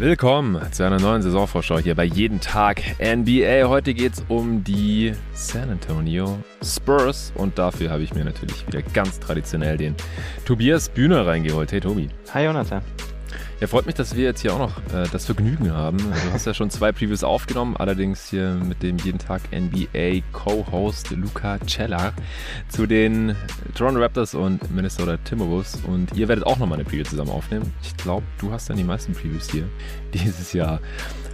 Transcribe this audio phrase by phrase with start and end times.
[0.00, 3.68] Willkommen zu einer neuen Saisonvorschau hier bei Jeden Tag NBA.
[3.68, 8.80] Heute geht es um die San Antonio Spurs und dafür habe ich mir natürlich wieder
[8.80, 9.96] ganz traditionell den
[10.44, 11.72] Tobias Bühner reingeholt.
[11.72, 12.08] Hey Tobi.
[12.32, 12.80] Hi Jonathan.
[13.60, 15.98] Ja, freut mich, dass wir jetzt hier auch noch äh, das Vergnügen haben.
[15.98, 21.10] Du hast ja schon zwei Previews aufgenommen, allerdings hier mit dem jeden Tag NBA Co-Host
[21.10, 22.12] Luca Cella
[22.68, 23.34] zu den
[23.74, 25.80] Toronto Raptors und Minnesota Timberwolves.
[25.88, 27.72] Und ihr werdet auch nochmal eine Preview zusammen aufnehmen.
[27.82, 29.64] Ich glaube, du hast dann die meisten Previews hier
[30.14, 30.78] dieses Jahr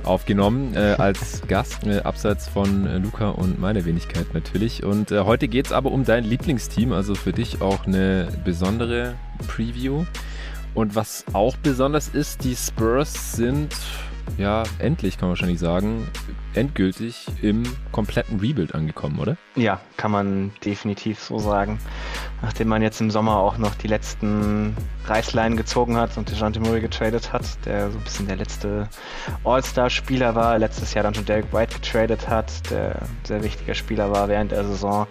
[0.02, 4.82] aufgenommen äh, als Gast, äh, abseits von äh, Luca und meiner Wenigkeit natürlich.
[4.82, 9.15] Und äh, heute geht es aber um dein Lieblingsteam, also für dich auch eine besondere
[9.46, 10.06] Preview.
[10.74, 13.74] Und was auch besonders ist, die Spurs sind,
[14.38, 16.09] ja, endlich kann man wahrscheinlich sagen,
[16.55, 19.37] endgültig im kompletten Rebuild angekommen, oder?
[19.54, 21.79] Ja, kann man definitiv so sagen.
[22.45, 26.82] Nachdem man jetzt im Sommer auch noch die letzten Reißleinen gezogen hat und DeJounte Murray
[26.82, 28.86] getradet hat, der so ein bisschen der letzte
[29.45, 34.28] All-Star-Spieler war, letztes Jahr dann schon Derek White getradet hat, der sehr wichtiger Spieler war
[34.28, 35.06] während der Saison,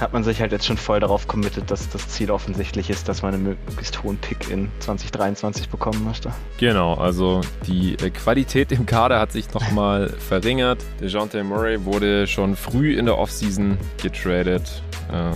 [0.00, 3.20] hat man sich halt jetzt schon voll darauf committet, dass das Ziel offensichtlich ist, dass
[3.20, 6.32] man einen möglichst hohen Pick in 2023 bekommen möchte.
[6.56, 10.82] Genau, also die äh, Qualität im Kader hat sich nochmal verringert.
[11.02, 14.82] DeJounte Murray wurde schon früh in der Offseason getradet,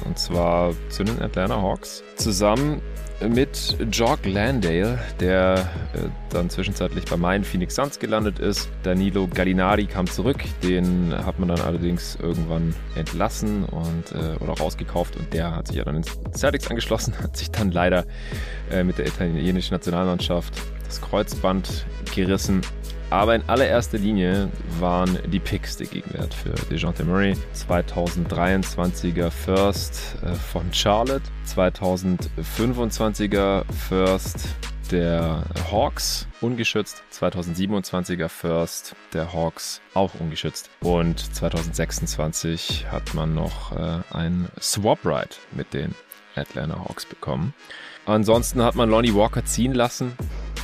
[0.05, 2.03] und zwar zu den Atlanta Hawks.
[2.17, 2.81] Zusammen
[3.29, 8.69] mit Jock Landale, der äh, dann zwischenzeitlich bei meinen Phoenix Suns gelandet ist.
[8.83, 15.17] Danilo Gallinari kam zurück, den hat man dann allerdings irgendwann entlassen und äh, oder rausgekauft
[15.17, 18.05] und der hat sich ja dann ins Celtics angeschlossen, hat sich dann leider
[18.71, 20.53] äh, mit der italienischen Nationalmannschaft
[20.85, 22.61] das Kreuzband gerissen
[23.11, 24.49] aber in allererster Linie
[24.81, 27.37] waren die Picks der Gegenwert für DeJounte Murray.
[27.55, 34.49] 2023er First äh, von Charlotte, 2025er First
[34.91, 44.00] der Hawks ungeschützt, 2027er First der Hawks auch ungeschützt und 2026 hat man noch äh,
[44.11, 45.94] ein Swap Ride mit den
[46.34, 47.55] Atlanta Hawks bekommen.
[48.05, 50.12] Ansonsten hat man Lonnie Walker ziehen lassen.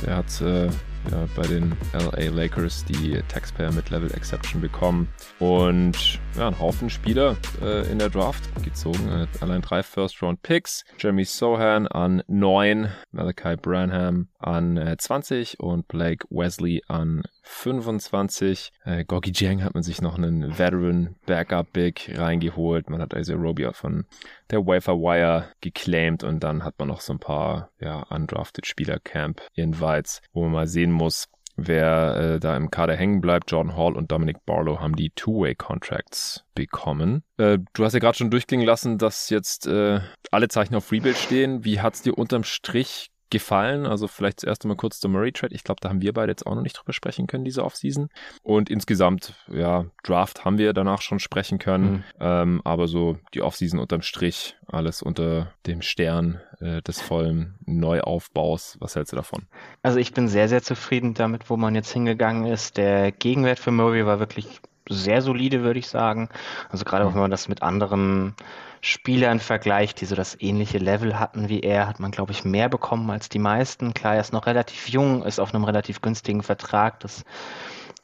[0.05, 0.69] Der hat äh,
[1.11, 5.07] ja, bei den LA Lakers die Taxpayer Mid-Level Exception bekommen.
[5.39, 9.09] Und ja, ein Haufen Spieler äh, in der Draft gezogen.
[9.09, 10.85] Äh, allein drei First-Round-Picks.
[10.97, 18.71] Jeremy Sohan an 9, Malachi Branham an äh, 20 und Blake Wesley an 25.
[18.85, 22.89] Äh, Gorgie Jang hat man sich noch einen Veteran Backup Big reingeholt.
[22.89, 24.05] Man hat also Robia von
[24.49, 28.99] der Wafer Wire geclaimed und dann hat man noch so ein paar ja, undrafted Spieler
[28.99, 33.51] Camp Invites, wo man mal sehen muss, wer äh, da im Kader hängen bleibt.
[33.51, 37.23] Jordan Hall und Dominic Barlow haben die Two-Way-Contracts bekommen.
[37.37, 39.99] Äh, du hast ja gerade schon durchklingen lassen, dass jetzt äh,
[40.31, 41.63] alle Zeichen auf Rebuild stehen.
[41.65, 43.85] Wie hat's dir unterm Strich gefallen.
[43.85, 45.53] Also vielleicht zuerst einmal kurz zum Murray-Trade.
[45.53, 48.09] Ich glaube, da haben wir beide jetzt auch noch nicht drüber sprechen können, diese Offseason.
[48.43, 51.91] Und insgesamt, ja, Draft haben wir danach schon sprechen können.
[51.91, 52.03] Mhm.
[52.21, 58.77] Ähm, aber so die Offseason unterm Strich, alles unter dem Stern äh, des vollen Neuaufbaus.
[58.79, 59.47] Was hältst du davon?
[59.81, 62.77] Also ich bin sehr, sehr zufrieden damit, wo man jetzt hingegangen ist.
[62.77, 66.29] Der Gegenwert für Murray war wirklich sehr solide, würde ich sagen.
[66.69, 67.13] Also gerade mhm.
[67.13, 68.35] wenn man das mit anderen
[68.81, 72.67] Spielern vergleicht, die so das ähnliche Level hatten wie er, hat man, glaube ich, mehr
[72.67, 73.93] bekommen als die meisten.
[73.93, 76.99] Klar, er ist noch relativ jung, ist auf einem relativ günstigen Vertrag.
[76.99, 77.23] Das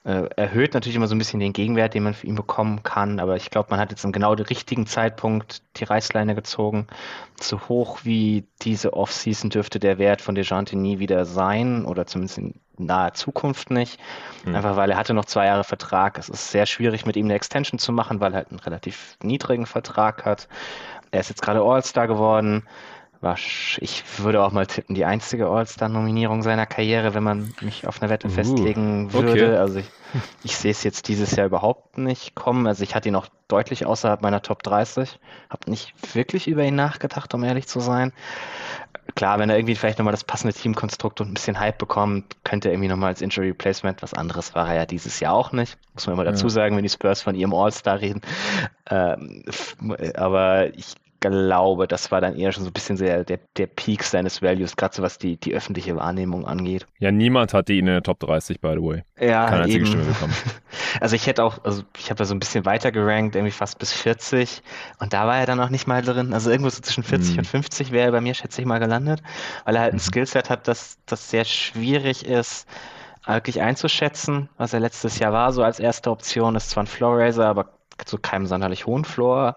[0.03, 3.19] erhöht natürlich immer so ein bisschen den Gegenwert, den man für ihn bekommen kann.
[3.19, 6.87] Aber ich glaube, man hat jetzt im genau den richtigen Zeitpunkt die Reißleine gezogen.
[7.39, 12.37] So hoch wie diese Offseason dürfte der Wert von Dejante nie wieder sein oder zumindest
[12.37, 13.99] in naher Zukunft nicht.
[14.45, 14.55] Mhm.
[14.55, 16.17] Einfach weil er hatte noch zwei Jahre Vertrag.
[16.17, 19.17] Es ist sehr schwierig, mit ihm eine Extension zu machen, weil er halt einen relativ
[19.21, 20.47] niedrigen Vertrag hat.
[21.11, 22.63] Er ist jetzt gerade All-Star geworden
[23.21, 28.09] ich würde auch mal tippen, die einzige All-Star-Nominierung seiner Karriere, wenn man mich auf eine
[28.09, 29.31] Wette uh, festlegen würde.
[29.31, 29.57] Okay.
[29.57, 29.91] Also ich,
[30.43, 32.65] ich sehe es jetzt dieses Jahr überhaupt nicht kommen.
[32.65, 35.19] Also ich hatte ihn auch deutlich außerhalb meiner Top 30.
[35.49, 38.13] Habe nicht wirklich über ihn nachgedacht, um ehrlich zu sein.
[39.15, 42.69] Klar, wenn er irgendwie vielleicht nochmal das passende Teamkonstrukt und ein bisschen Hype bekommt, könnte
[42.69, 44.01] er irgendwie nochmal als Injury Replacement.
[44.01, 45.77] Was anderes war er ja dieses Jahr auch nicht.
[45.93, 48.21] Muss man immer dazu sagen, wenn die Spurs von ihrem All-Star reden.
[48.89, 49.43] Ähm,
[50.15, 54.03] aber ich glaube, das war dann eher schon so ein bisschen der, der, der Peak
[54.03, 56.85] seines Values, gerade so was die, die öffentliche Wahrnehmung angeht.
[56.99, 59.03] Ja, niemand hatte ihn in der Top 30, by the way.
[59.19, 59.85] Ja, Keine einzige eben.
[59.85, 60.33] Stimme bekommen.
[61.01, 63.77] Also ich hätte auch, also ich habe da so ein bisschen weiter gerankt, irgendwie fast
[63.77, 64.63] bis 40
[64.99, 66.33] und da war er dann auch nicht mal drin.
[66.33, 67.39] Also irgendwo so zwischen 40 mhm.
[67.39, 69.21] und 50 wäre er bei mir, schätze ich mal, gelandet,
[69.65, 70.01] weil er halt ein mhm.
[70.01, 72.67] Skillset hat, das, das sehr schwierig ist,
[73.27, 77.19] wirklich einzuschätzen, was er letztes Jahr war, so als erste Option, ist zwar ein Floor
[77.19, 77.69] Raiser, aber
[78.05, 79.55] zu keinem sonderlich hohen Floor.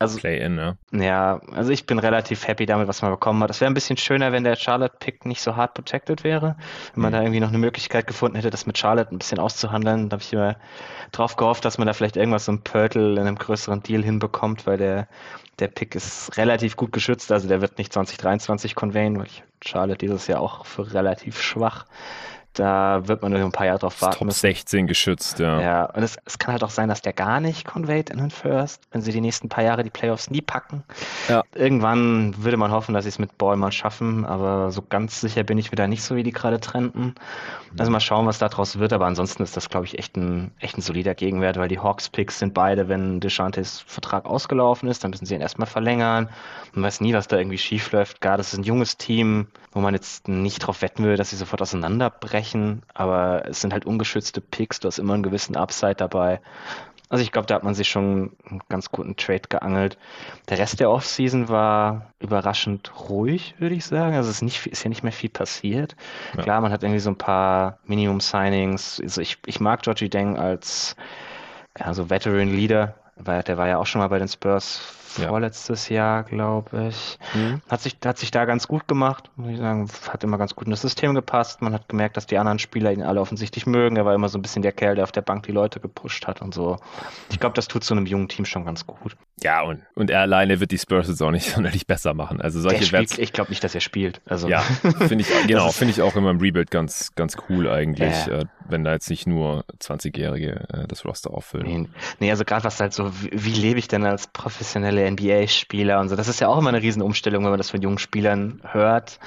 [0.00, 0.78] Also, Play-in, ne?
[0.92, 3.50] Ja, also ich bin relativ happy damit, was man bekommen hat.
[3.50, 6.56] Es wäre ein bisschen schöner, wenn der Charlotte-Pick nicht so hart protected wäre.
[6.94, 7.16] Wenn man mhm.
[7.16, 10.08] da irgendwie noch eine Möglichkeit gefunden hätte, das mit Charlotte ein bisschen auszuhandeln.
[10.08, 10.56] Da habe ich immer
[11.12, 14.66] drauf gehofft, dass man da vielleicht irgendwas so ein Pörtel in einem größeren Deal hinbekommt,
[14.66, 15.06] weil der,
[15.58, 17.30] der Pick ist relativ gut geschützt.
[17.30, 21.84] Also der wird nicht 2023 conveyen, weil ich Charlotte dieses Jahr auch für relativ schwach
[22.54, 24.18] da wird man nur ein paar Jahre drauf warten.
[24.18, 24.40] Top müssen.
[24.40, 25.60] 16 geschützt, ja.
[25.60, 28.30] Ja, und es, es, kann halt auch sein, dass der gar nicht conveyed in den
[28.30, 30.82] First, wenn sie die nächsten paar Jahre die Playoffs nie packen.
[31.28, 31.42] Ja.
[31.54, 35.44] Irgendwann würde man hoffen, dass sie es mit Ball mal schaffen, aber so ganz sicher
[35.44, 37.14] bin ich mir da nicht so, wie die gerade trennten.
[37.78, 40.76] Also mal schauen, was daraus wird, aber ansonsten ist das, glaube ich, echt ein, echt
[40.76, 45.26] ein solider Gegenwert, weil die Hawks-Picks sind beide, wenn Deshantes Vertrag ausgelaufen ist, dann müssen
[45.26, 46.28] sie ihn erstmal verlängern.
[46.72, 48.20] Man weiß nie, was da irgendwie schief läuft.
[48.20, 51.36] Gar, das ist ein junges Team, wo man jetzt nicht drauf wetten will, dass sie
[51.36, 56.40] sofort auseinanderbrechen aber es sind halt ungeschützte Picks, du hast immer einen gewissen Upside dabei.
[57.10, 59.98] Also ich glaube, da hat man sich schon einen ganz guten Trade geangelt.
[60.48, 64.14] Der Rest der Offseason war überraschend ruhig, würde ich sagen.
[64.14, 65.96] Also es ist, nicht, ist ja nicht mehr viel passiert.
[66.36, 66.42] Ja.
[66.44, 69.00] Klar, man hat irgendwie so ein paar Minimum-Signings.
[69.02, 70.94] Also ich, ich mag Georgie Deng als
[71.76, 75.96] ja, so Veteran-Leader, weil der war ja auch schon mal bei den Spurs vorletztes ja.
[75.96, 77.18] Jahr, glaube ich.
[77.34, 77.60] Mhm.
[77.68, 79.88] Hat, sich, hat sich da ganz gut gemacht, muss ich sagen.
[80.08, 81.62] Hat immer ganz gut in das System gepasst.
[81.62, 83.96] Man hat gemerkt, dass die anderen Spieler ihn alle offensichtlich mögen.
[83.96, 86.26] Er war immer so ein bisschen der Kerl, der auf der Bank die Leute gepusht
[86.26, 86.78] hat und so.
[87.30, 89.16] Ich glaube, das tut so einem jungen Team schon ganz gut.
[89.42, 92.40] Ja, und, und er alleine wird die Spurs jetzt auch nicht sonderlich besser machen.
[92.40, 94.20] Also solche spielt, Ich glaube nicht, dass er spielt.
[94.26, 94.48] Also.
[94.48, 98.40] Ja, finde ich, genau, finde ich auch immer im Rebuild ganz, ganz cool eigentlich, ja.
[98.40, 101.66] äh, wenn da jetzt nicht nur 20-Jährige äh, das Roster auffüllen.
[101.66, 105.10] Nee, nee also gerade was halt so, wie, wie lebe ich denn als professionelle der
[105.10, 106.16] NBA-Spieler und so.
[106.16, 109.18] Das ist ja auch immer eine Riesenumstellung, wenn man das von jungen Spielern hört.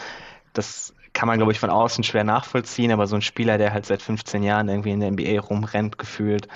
[0.54, 3.86] Das kann man, glaube ich, von außen schwer nachvollziehen, aber so ein Spieler, der halt
[3.86, 6.48] seit 15 Jahren irgendwie in der NBA rumrennt, gefühlt,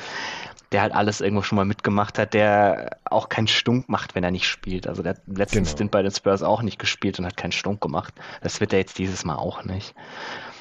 [0.71, 4.31] der halt alles irgendwo schon mal mitgemacht hat, der auch keinen Stunk macht, wenn er
[4.31, 4.87] nicht spielt.
[4.87, 5.69] Also der hat letzten genau.
[5.69, 8.13] Stint bei den Spurs auch nicht gespielt und hat keinen Stunk gemacht.
[8.41, 9.93] Das wird er jetzt dieses Mal auch nicht.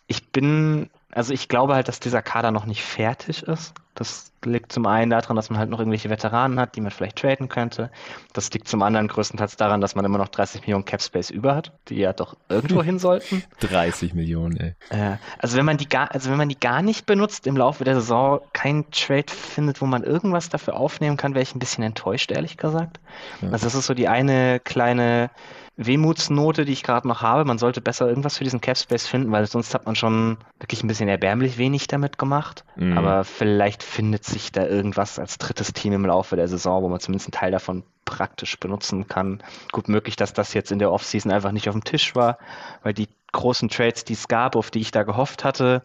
[0.07, 3.75] Ich bin also ich glaube halt, dass dieser Kader noch nicht fertig ist.
[3.95, 7.17] Das liegt zum einen daran, dass man halt noch irgendwelche Veteranen hat, die man vielleicht
[7.17, 7.91] traden könnte.
[8.35, 11.55] Das liegt zum anderen größtenteils daran, dass man immer noch 30 Millionen Cap Space über
[11.55, 13.43] hat, die ja doch irgendwo hin sollten.
[13.61, 14.75] 30 Millionen, ey.
[14.91, 17.85] Äh, also wenn man die gar, also wenn man die gar nicht benutzt im Laufe
[17.85, 21.83] der Saison, keinen Trade findet, wo man irgendwas dafür aufnehmen kann, wäre ich ein bisschen
[21.85, 23.01] enttäuscht, ehrlich gesagt.
[23.41, 23.49] Ja.
[23.51, 25.31] Also das ist so die eine kleine
[25.77, 27.45] Wehmutsnote, die ich gerade noch habe.
[27.45, 30.83] Man sollte besser irgendwas für diesen Cap Space finden, weil sonst hat man schon wirklich
[30.83, 32.65] ein bisschen erbärmlich wenig damit gemacht.
[32.77, 32.97] Mhm.
[32.97, 37.01] Aber vielleicht findet sich da irgendwas als drittes Team im Laufe der Saison, wo man
[37.01, 39.43] zumindest einen Teil davon praktisch benutzen kann.
[39.73, 42.39] Gut möglich, dass das jetzt in der Offseason einfach nicht auf dem Tisch war,
[42.83, 45.83] weil die großen Trades, die es gab, auf die ich da gehofft hatte,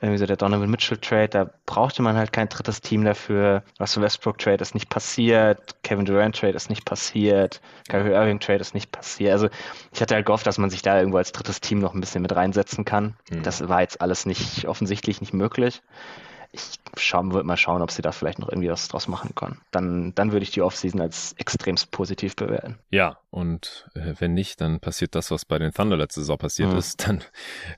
[0.00, 3.62] irgendwie so der Donovan Mitchell Trade, da brauchte man halt kein drittes Team dafür.
[3.78, 8.60] Russell Westbrook Trade ist nicht passiert, Kevin Durant Trade ist nicht passiert, Kyrie Irving Trade
[8.60, 9.32] ist nicht passiert.
[9.32, 9.48] Also
[9.92, 12.22] ich hatte halt gehofft, dass man sich da irgendwo als drittes Team noch ein bisschen
[12.22, 13.14] mit reinsetzen kann.
[13.30, 13.42] Mhm.
[13.42, 15.82] Das war jetzt alles nicht offensichtlich nicht möglich
[16.52, 19.60] ich schauen, würde mal schauen, ob sie da vielleicht noch irgendwie was draus machen können.
[19.70, 22.78] Dann, dann würde ich die Offseason als extremst positiv bewerten.
[22.90, 26.72] Ja, und äh, wenn nicht, dann passiert das, was bei den Thunder letzte Saison passiert
[26.72, 26.78] mhm.
[26.78, 27.06] ist.
[27.06, 27.22] Dann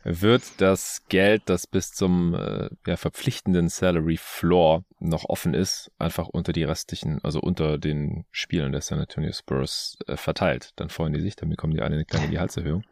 [0.04, 6.28] wird das Geld, das bis zum äh, ja, verpflichtenden Salary Floor noch offen ist, einfach
[6.28, 10.70] unter die restlichen, also unter den Spielern der San Antonio Spurs äh, verteilt.
[10.76, 12.85] Dann freuen die sich, dann bekommen die alle eine kleine Gehaltserhöhung.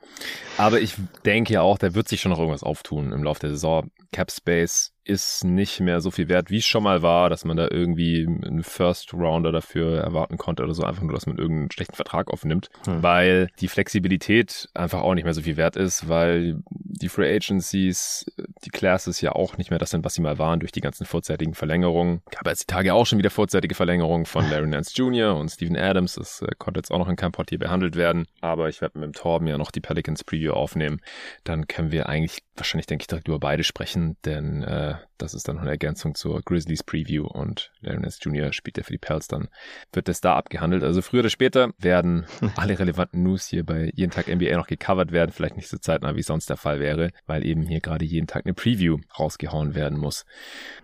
[0.59, 3.51] Aber ich denke ja auch, da wird sich schon noch irgendwas auftun im Laufe der
[3.51, 3.91] Saison.
[4.13, 7.57] Cap Space ist nicht mehr so viel wert, wie es schon mal war, dass man
[7.57, 11.71] da irgendwie einen First Rounder dafür erwarten konnte oder so, einfach nur, dass man irgendeinen
[11.73, 13.03] schlechten Vertrag aufnimmt, hm.
[13.03, 18.31] weil die Flexibilität einfach auch nicht mehr so viel wert ist, weil die Free Agencies,
[18.65, 21.07] die Classes ja auch nicht mehr das sind, was sie mal waren durch die ganzen
[21.07, 22.23] vorzeitigen Verlängerungen.
[22.31, 25.37] Gab jetzt die Tage auch schon wieder vorzeitige Verlängerungen von Larry Nance Jr.
[25.37, 26.15] und Steven Adams.
[26.15, 28.99] Das äh, konnte jetzt auch noch in keinem Pod hier behandelt werden, aber ich werde
[28.99, 31.01] mit dem Torben ja noch die Pelicans Preview aufnehmen.
[31.45, 35.49] Dann können wir eigentlich wahrscheinlich, denke ich, direkt über beide sprechen, denn äh, das ist
[35.49, 38.53] dann noch eine Ergänzung zur Grizzlies Preview und Larry Nance Jr.
[38.53, 39.49] spielt ja für die Pels, dann
[39.93, 40.83] wird das da abgehandelt.
[40.83, 42.27] Also früher oder später werden
[42.57, 46.17] alle relevanten News hier bei jeden Tag NBA noch gecovert werden, vielleicht nicht so zeitnah,
[46.17, 49.99] wie sonst der Fall wäre, weil eben hier gerade jeden Tag eine Preview rausgehauen werden
[49.99, 50.25] muss.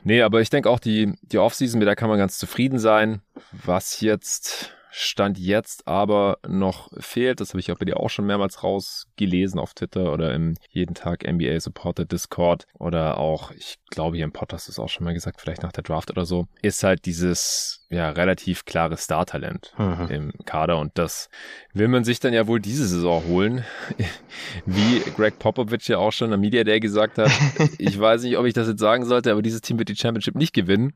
[0.04, 3.22] Nee, aber ich denke auch, die, die Offseason, mit der kann man ganz zufrieden sein.
[3.52, 8.26] Was jetzt Stand jetzt aber noch fehlt, das habe ich auch bei dir auch schon
[8.26, 14.16] mehrmals rausgelesen auf Twitter oder im jeden Tag NBA Supporter Discord oder auch, ich glaube
[14.16, 16.82] hier im Podcast ist auch schon mal gesagt, vielleicht nach der Draft oder so, ist
[16.82, 20.08] halt dieses ja relativ klares Startalent mhm.
[20.08, 21.28] im Kader und das
[21.72, 23.64] will man sich dann ja wohl diese Saison holen.
[24.66, 27.30] Wie Greg Popovich ja auch schon am Media Day gesagt hat,
[27.78, 30.34] ich weiß nicht, ob ich das jetzt sagen sollte, aber dieses Team wird die Championship
[30.34, 30.94] nicht gewinnen.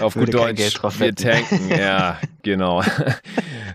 [0.00, 1.68] Auf gut Deutsch, wir tanken.
[1.68, 2.82] Ja, genau.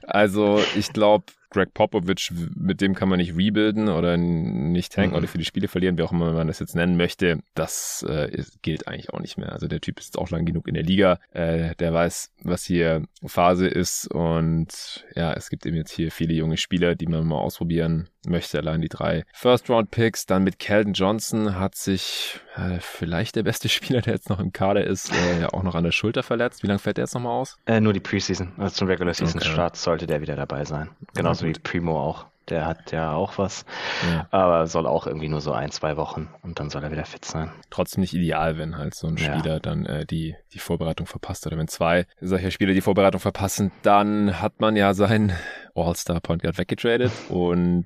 [0.03, 5.17] Also ich glaube, Greg Popovich, mit dem kann man nicht rebuilden oder nicht tanken mhm.
[5.17, 7.39] oder viele Spiele verlieren, wie auch immer man das jetzt nennen möchte.
[7.53, 9.51] Das äh, gilt eigentlich auch nicht mehr.
[9.51, 11.20] Also der Typ ist auch lang genug in der Liga.
[11.31, 16.34] Äh, der weiß, was hier Phase ist und ja, es gibt eben jetzt hier viele
[16.34, 18.57] junge Spieler, die man mal ausprobieren möchte.
[18.57, 20.25] Allein die drei First-Round-Picks.
[20.25, 24.51] Dann mit Calvin Johnson hat sich äh, vielleicht der beste Spieler, der jetzt noch im
[24.51, 26.63] Kader ist, äh, auch noch an der Schulter verletzt.
[26.63, 27.57] Wie lange fällt der jetzt nochmal aus?
[27.65, 28.53] Äh, nur die Preseason.
[28.57, 29.81] Also zum Regular Season Start okay.
[29.81, 30.89] sollte der wieder dabei sein.
[31.13, 32.25] Genauso wie Primo auch.
[32.49, 33.65] Der hat ja auch was,
[34.11, 34.27] ja.
[34.31, 37.23] aber soll auch irgendwie nur so ein, zwei Wochen und dann soll er wieder fit
[37.23, 37.51] sein.
[37.69, 39.59] Trotzdem nicht ideal, wenn halt so ein Spieler ja.
[39.59, 44.41] dann äh, die, die Vorbereitung verpasst oder wenn zwei solcher Spieler die Vorbereitung verpassen, dann
[44.41, 45.33] hat man ja sein
[45.75, 47.85] All-Star Point Guard weggetradet und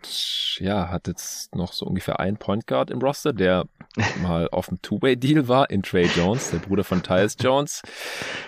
[0.59, 3.65] ja, hat jetzt noch so ungefähr einen Point Guard im Roster, der
[4.21, 7.81] mal auf dem Two-Way-Deal war in Trey Jones, der Bruder von Tyus Jones.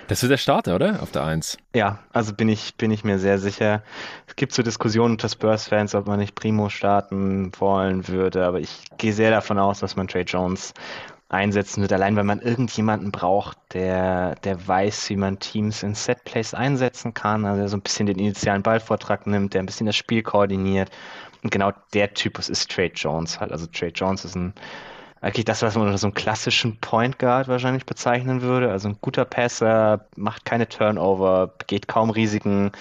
[0.08, 1.02] Das wird der Starter, oder?
[1.02, 1.58] Auf der Eins.
[1.74, 3.84] Ja, also bin ich, bin ich mir sehr sicher.
[4.28, 8.86] Es gibt so Diskussionen unter Spurs-Fans, ob man nicht Primo starten wollen würde, aber ich
[8.98, 10.74] gehe sehr davon aus, dass man Trey Jones
[11.30, 16.54] einsetzen wird, allein wenn man irgendjemanden braucht, der, der weiß, wie man Teams in Setplays
[16.54, 19.96] einsetzen kann, also der so ein bisschen den initialen Ballvortrag nimmt, der ein bisschen das
[19.96, 20.90] Spiel koordiniert.
[21.44, 23.52] Und genau der Typus ist Trey Jones halt.
[23.52, 24.54] Also Trey Jones ist ein
[25.22, 28.72] eigentlich das, was man unter so einem klassischen Point Guard wahrscheinlich bezeichnen würde.
[28.72, 32.72] Also ein guter Passer, macht keine Turnover, geht kaum Risiken.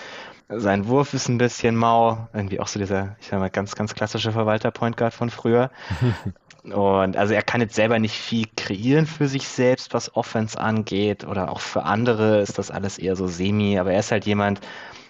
[0.48, 2.28] Sein Wurf ist ein bisschen mau.
[2.32, 5.70] Irgendwie auch so dieser, ich sag mal, ganz, ganz klassische Verwalter-Point Guard von früher.
[6.62, 11.24] Und also er kann jetzt selber nicht viel kreieren für sich selbst, was Offense angeht.
[11.24, 13.78] Oder auch für andere ist das alles eher so semi.
[13.78, 14.60] Aber er ist halt jemand,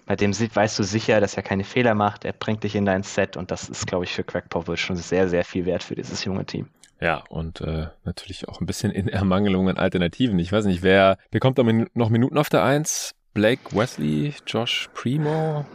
[0.06, 2.24] bei dem weißt du sicher, dass er keine Fehler macht.
[2.24, 4.96] Er bringt dich in dein Set und das ist, glaube ich, für Craig Powell schon
[4.96, 6.68] sehr, sehr viel wert für dieses junge Team.
[7.00, 10.38] Ja, und äh, natürlich auch ein bisschen in Ermangelung an Alternativen.
[10.38, 11.64] Ich weiß nicht, wer bekommt da
[11.94, 13.15] noch Minuten auf der Eins?
[13.36, 15.66] Blake Wesley, Josh Primo?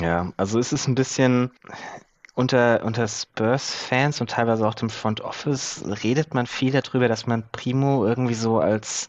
[0.00, 1.50] Ja, also es ist ein bisschen,
[2.34, 7.42] unter, unter Spurs-Fans und teilweise auch dem Front Office redet man viel darüber, dass man
[7.50, 9.08] Primo irgendwie so als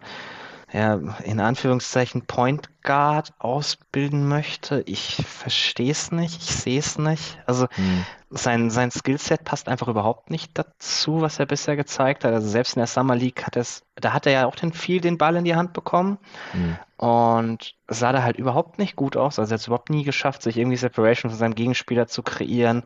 [0.71, 4.83] ja, in Anführungszeichen Point Guard ausbilden möchte.
[4.85, 7.39] Ich verstehe es nicht, ich sehe es nicht.
[7.45, 8.05] Also hm.
[8.29, 12.33] sein, sein Skillset passt einfach überhaupt nicht dazu, was er bisher gezeigt hat.
[12.33, 15.01] Also selbst in der Summer League hat es, da hat er ja auch den viel
[15.01, 16.17] den Ball in die Hand bekommen.
[16.51, 16.77] Hm.
[16.97, 19.39] Und sah da halt überhaupt nicht gut aus.
[19.39, 22.83] Also er hat es überhaupt nie geschafft, sich irgendwie Separation von seinem Gegenspieler zu kreieren.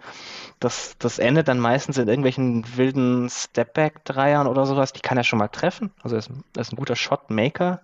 [0.60, 4.94] Das, das endet dann meistens in irgendwelchen wilden Stepback-Dreiern oder sowas.
[4.94, 5.92] Die kann er schon mal treffen.
[6.01, 7.82] Also er ist, er ist ein guter Shotmaker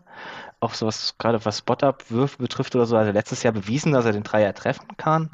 [0.63, 4.24] auch sowas, gerade was Spot-Up-Würfe betrifft oder so, also letztes Jahr bewiesen, dass er den
[4.24, 5.29] Dreier treffen kann.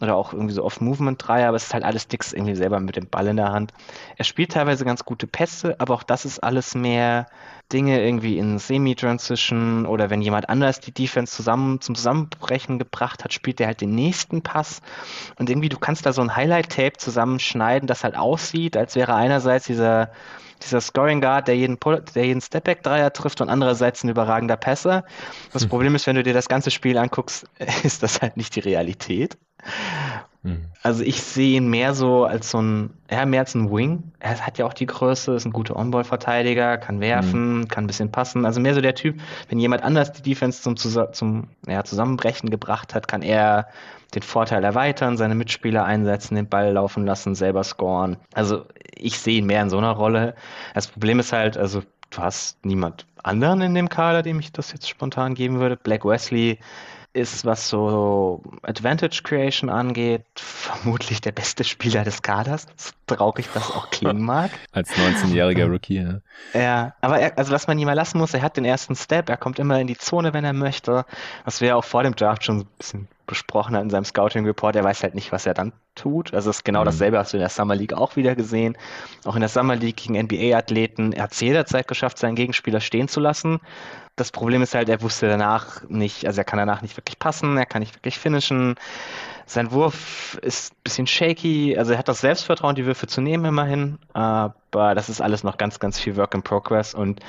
[0.00, 3.08] Oder auch irgendwie so Off-Movement-Dreier, aber es ist halt alles Dicks irgendwie selber mit dem
[3.08, 3.72] Ball in der Hand.
[4.16, 7.26] Er spielt teilweise ganz gute Pässe, aber auch das ist alles mehr
[7.72, 13.32] Dinge irgendwie in Semi-Transition oder wenn jemand anders die Defense zusammen zum Zusammenbrechen gebracht hat,
[13.32, 14.82] spielt er halt den nächsten Pass.
[15.38, 19.66] Und irgendwie, du kannst da so ein Highlight-Tape zusammenschneiden, das halt aussieht, als wäre einerseits
[19.66, 20.10] dieser
[20.64, 21.78] dieser Scoring Guard, der jeden,
[22.14, 25.04] der jeden Stepback-Dreier trifft und andererseits ein überragender Passer.
[25.52, 27.46] Das Problem ist, wenn du dir das ganze Spiel anguckst,
[27.84, 29.36] ist das halt nicht die Realität.
[30.44, 30.66] Mhm.
[30.82, 34.12] Also ich sehe ihn mehr so als so ein, ja, mehr als ein Wing.
[34.20, 37.68] Er hat ja auch die Größe, ist ein guter On-Ball-Verteidiger, kann werfen, mhm.
[37.68, 38.44] kann ein bisschen passen.
[38.44, 42.94] Also mehr so der Typ, wenn jemand anders die Defense zum, zum ja, Zusammenbrechen gebracht
[42.94, 43.66] hat, kann er
[44.14, 48.18] den Vorteil erweitern, seine Mitspieler einsetzen, den Ball laufen lassen, selber scoren.
[48.34, 50.34] Also ich sehe ihn mehr in so einer Rolle.
[50.74, 54.72] Das Problem ist halt, also du hast niemand anderen in dem Kader, dem ich das
[54.72, 55.76] jetzt spontan geben würde.
[55.76, 56.58] Black Wesley
[57.14, 62.66] ist, was so Advantage Creation angeht, vermutlich der beste Spieler des Kaders.
[62.76, 64.50] So traurig das auch klingen mag.
[64.72, 66.20] Als 19-jähriger Rookie, ja.
[66.52, 69.28] Ja, aber er, also was man ihm mal lassen muss, er hat den ersten Step,
[69.28, 71.06] er kommt immer in die Zone, wenn er möchte.
[71.44, 74.76] Was wir auch vor dem Draft schon ein bisschen besprochen hat in seinem Scouting Report,
[74.76, 76.34] er weiß halt nicht, was er dann tut.
[76.34, 76.86] Also es ist genau mhm.
[76.86, 78.76] dasselbe, hast du in der Summer League auch wieder gesehen.
[79.24, 83.08] Auch in der Summer League gegen NBA-Athleten, er hat es jederzeit geschafft, seinen Gegenspieler stehen
[83.08, 83.60] zu lassen.
[84.16, 87.56] Das Problem ist halt, er wusste danach nicht, also er kann danach nicht wirklich passen,
[87.56, 88.76] er kann nicht wirklich finishen.
[89.46, 93.44] Sein Wurf ist ein bisschen shaky, also er hat das Selbstvertrauen, die Würfe zu nehmen
[93.44, 97.20] immerhin, aber das ist alles noch ganz, ganz viel Work in Progress und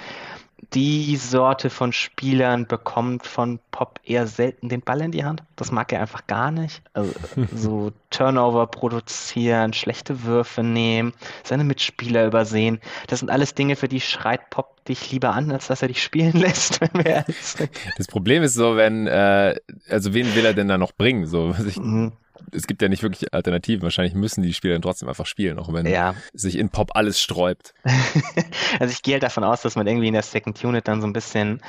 [0.73, 5.43] die Sorte von Spielern bekommt von Pop eher selten den Ball in die Hand.
[5.55, 6.81] Das mag er einfach gar nicht.
[6.93, 7.13] Also,
[7.55, 12.79] so Turnover produzieren, schlechte Würfe nehmen, seine Mitspieler übersehen.
[13.07, 16.03] Das sind alles Dinge, für die schreit Pop dich lieber an, als dass er dich
[16.03, 16.79] spielen lässt.
[17.97, 19.55] Das Problem ist so, wenn, äh,
[19.89, 21.25] also wen will er denn da noch bringen?
[21.25, 22.13] So, ich, mhm
[22.51, 23.83] es gibt ja nicht wirklich Alternativen.
[23.83, 26.15] Wahrscheinlich müssen die Spieler dann trotzdem einfach spielen, auch wenn ja.
[26.33, 27.73] sich in Pop alles sträubt.
[28.79, 31.07] also ich gehe halt davon aus, dass man irgendwie in der Second Unit dann so
[31.07, 31.61] ein bisschen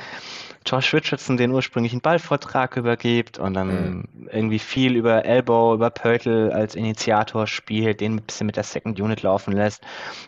[0.65, 4.29] Josh Richardson den ursprünglichen Ballvortrag übergibt und dann mhm.
[4.31, 8.99] irgendwie viel über Elbow, über Pörtl als Initiator spielt, den ein bisschen mit der Second
[8.99, 9.81] Unit laufen lässt.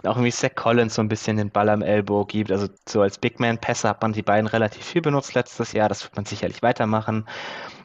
[0.03, 2.51] Auch irgendwie Zach Collins so ein bisschen den Ball am Elbow gibt.
[2.51, 5.89] Also so als Big Man-Pässe hat man die beiden relativ viel benutzt letztes Jahr.
[5.89, 7.25] Das wird man sicherlich weitermachen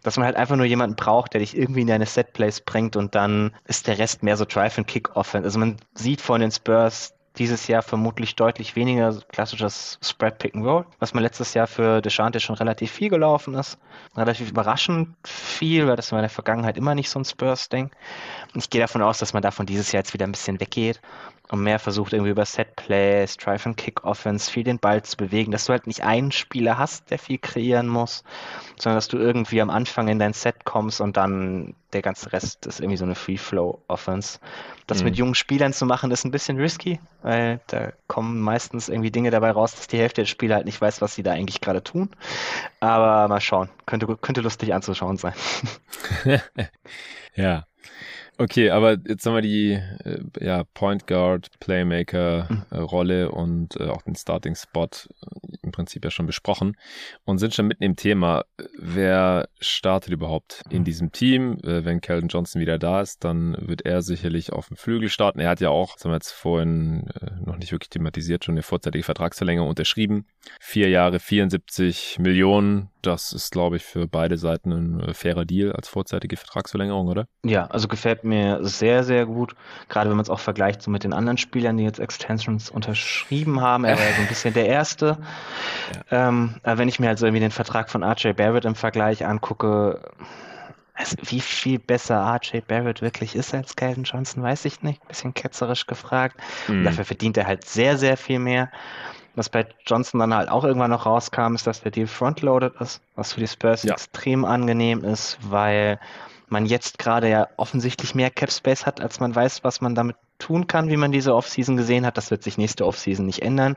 [0.05, 3.17] dass man halt einfach nur jemanden braucht, der dich irgendwie in deine Setplays bringt und
[3.17, 5.47] dann ist der Rest mehr so Drive and Kick Offense.
[5.47, 10.65] Also man sieht von den Spurs dieses Jahr vermutlich deutlich weniger klassisches Spread Pick and
[10.65, 13.79] Roll, was man letztes Jahr für Deshante schon relativ viel gelaufen ist.
[14.17, 17.91] Relativ überraschend viel, weil das war in der Vergangenheit immer nicht so ein Spurs-Ding.
[18.55, 21.01] Ich gehe davon aus, dass man davon dieses Jahr jetzt wieder ein bisschen weggeht
[21.55, 25.17] und mehr versucht irgendwie über Set Plays, Drive and Kick Offense viel den Ball zu
[25.17, 28.25] bewegen, dass du halt nicht einen Spieler hast, der viel kreieren muss,
[28.77, 32.67] sondern dass du irgendwie am Anfang in dein Set kommst und dann der ganze Rest
[32.67, 34.41] ist irgendwie so eine Free Flow Offense.
[34.89, 35.05] Das mhm.
[35.05, 39.31] mit jungen Spielern zu machen, ist ein bisschen risky, weil da kommen meistens irgendwie Dinge
[39.31, 41.85] dabei raus, dass die Hälfte der Spieler halt nicht weiß, was sie da eigentlich gerade
[41.85, 42.11] tun.
[42.81, 45.35] Aber mal schauen, könnte, könnte lustig anzuschauen sein.
[47.37, 47.65] ja.
[48.37, 52.63] Okay, aber jetzt haben wir die äh, ja, Point Guard, Playmaker mhm.
[52.71, 56.77] äh, Rolle und äh, auch den Starting Spot äh, im Prinzip ja schon besprochen
[57.25, 58.45] und sind schon mitten im Thema.
[58.77, 60.85] Wer startet überhaupt in mhm.
[60.85, 61.59] diesem Team?
[61.63, 65.39] Äh, wenn Calvin Johnson wieder da ist, dann wird er sicherlich auf dem Flügel starten.
[65.39, 67.09] Er hat ja auch, das haben wir jetzt vorhin
[67.45, 70.27] noch nicht wirklich thematisiert, schon eine vorzeitige Vertragsverlängerung unterschrieben.
[70.61, 75.73] Vier Jahre, 74 Millionen das ist, glaube ich, für beide Seiten ein äh, fairer Deal
[75.73, 77.27] als vorzeitige Vertragsverlängerung, oder?
[77.45, 79.55] Ja, also gefällt mir sehr, sehr gut.
[79.89, 83.61] Gerade wenn man es auch vergleicht so mit den anderen Spielern, die jetzt Extensions unterschrieben
[83.61, 83.85] haben.
[83.85, 85.19] Er war ja so ein bisschen der Erste.
[86.11, 86.29] Ja.
[86.29, 90.01] Ähm, wenn ich mir also irgendwie den Vertrag von RJ Barrett im Vergleich angucke,
[90.95, 95.07] also wie viel besser RJ Barrett wirklich ist als Calvin Johnson, weiß ich nicht.
[95.09, 96.37] Bisschen ketzerisch gefragt.
[96.69, 96.85] Mhm.
[96.85, 98.71] Dafür verdient er halt sehr, sehr viel mehr.
[99.37, 103.01] Was bei Johnson dann halt auch irgendwann noch rauskam, ist, dass der Deal frontloaded ist,
[103.17, 103.93] was für die Spurs ja.
[103.93, 105.99] extrem angenehm ist, weil
[106.49, 110.17] man jetzt gerade ja offensichtlich mehr Cap Space hat, als man weiß, was man damit
[110.45, 112.19] tun kann, wie man diese Offseason gesehen hat.
[112.19, 113.77] Das wird sich nächste Offseason nicht ändern.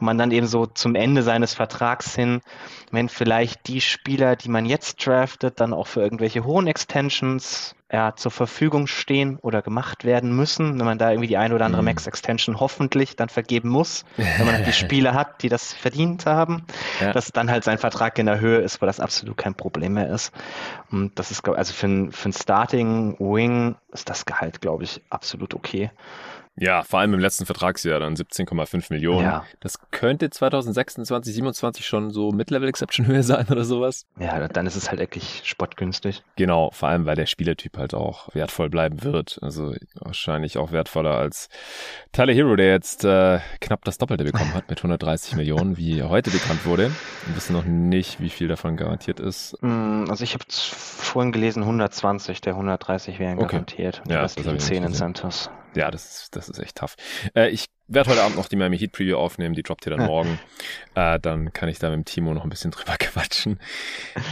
[0.00, 2.40] Und man dann eben so zum Ende seines Vertrags hin,
[2.90, 8.16] wenn vielleicht die Spieler, die man jetzt draftet, dann auch für irgendwelche hohen Extensions ja,
[8.16, 11.82] zur Verfügung stehen oder gemacht werden müssen, wenn man da irgendwie die eine oder andere
[11.82, 11.86] mhm.
[11.86, 16.64] Max-Extension hoffentlich dann vergeben muss, wenn man die Spieler hat, die das verdient haben,
[17.00, 17.12] ja.
[17.12, 20.10] dass dann halt sein Vertrag in der Höhe ist, wo das absolut kein Problem mehr
[20.10, 20.32] ist.
[20.90, 25.00] Und das ist, also für ein, für ein Starting Wing ist das Gehalt, glaube ich,
[25.08, 25.90] absolut okay.
[26.56, 29.24] Ja, vor allem im letzten Vertragsjahr dann 17,5 Millionen.
[29.24, 29.44] Ja.
[29.58, 34.06] Das könnte 2026, 2027 schon so Mid-Level-Exception-Höhe sein oder sowas.
[34.20, 36.22] Ja, dann ist es halt wirklich spottgünstig.
[36.36, 39.38] Genau, vor allem, weil der Spielertyp halt auch wertvoll bleiben wird.
[39.42, 41.48] Also wahrscheinlich auch wertvoller als
[42.12, 46.30] Tyler Hero, der jetzt äh, knapp das Doppelte bekommen hat mit 130 Millionen, wie heute
[46.30, 46.92] bekannt wurde.
[47.26, 49.56] Wir wissen noch nicht, wie viel davon garantiert ist.
[49.60, 53.48] Mm, also ich habe vorhin gelesen, 120, der 130 wären okay.
[53.48, 54.02] garantiert.
[54.08, 56.96] Ja, das, das 10 Incentives ja, das ist, das ist echt tough.
[57.34, 60.06] Äh, ich werde heute Abend noch die Miami Heat Preview aufnehmen, die droppt ihr dann
[60.06, 60.38] morgen.
[60.94, 63.58] Äh, dann kann ich da mit dem Timo noch ein bisschen drüber quatschen.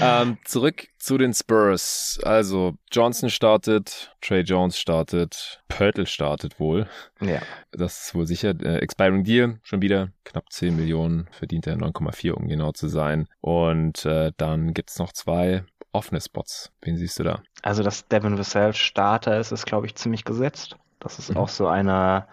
[0.00, 2.20] Ähm, zurück zu den Spurs.
[2.22, 6.88] Also, Johnson startet, Trey Jones startet, Pörtl startet wohl.
[7.20, 7.42] Ja.
[7.72, 8.54] Das ist wohl sicher.
[8.62, 13.28] Äh, Expiring Deal, schon wieder knapp 10 Millionen, verdient er 9,4, um genau zu sein.
[13.40, 16.72] Und äh, dann gibt's noch zwei offene Spots.
[16.80, 17.42] Wen siehst du da?
[17.62, 20.76] Also, dass Devin Vassell Starter ist, ist, glaube ich, ziemlich gesetzt.
[21.02, 21.36] Das ist mhm.
[21.36, 22.26] auch so einer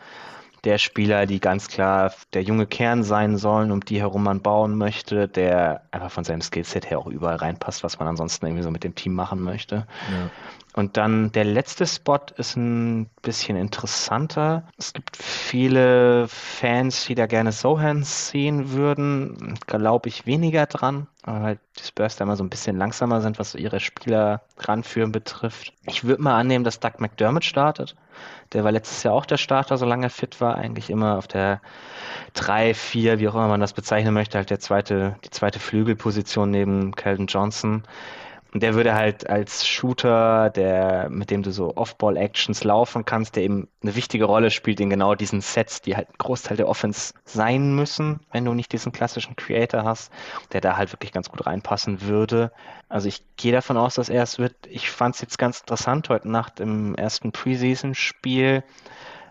[0.63, 4.77] der Spieler, die ganz klar der junge Kern sein sollen, um die herum man bauen
[4.77, 8.71] möchte, der einfach von seinem Skillset her auch überall reinpasst, was man ansonsten irgendwie so
[8.71, 9.87] mit dem Team machen möchte.
[10.11, 10.29] Ja.
[10.79, 14.63] Und dann der letzte Spot ist ein bisschen interessanter.
[14.77, 19.59] Es gibt viele Fans, die da gerne Sohans sehen würden.
[19.67, 23.55] Glaube ich weniger dran, weil die Spurs da immer so ein bisschen langsamer sind, was
[23.55, 25.73] ihre Spieler ranführen betrifft.
[25.85, 27.97] Ich würde mal annehmen, dass Doug McDermott startet.
[28.53, 30.55] Der war letztes Jahr auch der Starter, solange er fit war.
[30.55, 31.59] Eigentlich immer auf der
[32.35, 36.49] 3, 4, wie auch immer man das bezeichnen möchte, halt der zweite, die zweite Flügelposition
[36.51, 37.83] neben Calvin Johnson.
[38.51, 43.43] Und der würde halt als Shooter, der, mit dem du so Off-Ball-Actions laufen kannst, der
[43.43, 47.13] eben eine wichtige Rolle spielt in genau diesen Sets, die halt ein Großteil der Offense
[47.25, 50.11] sein müssen, wenn du nicht diesen klassischen Creator hast,
[50.51, 52.51] der da halt wirklich ganz gut reinpassen würde.
[52.87, 54.55] Also ich gehe davon aus, dass er es wird.
[54.67, 58.63] Ich fand es jetzt ganz interessant heute Nacht im ersten Preseason-Spiel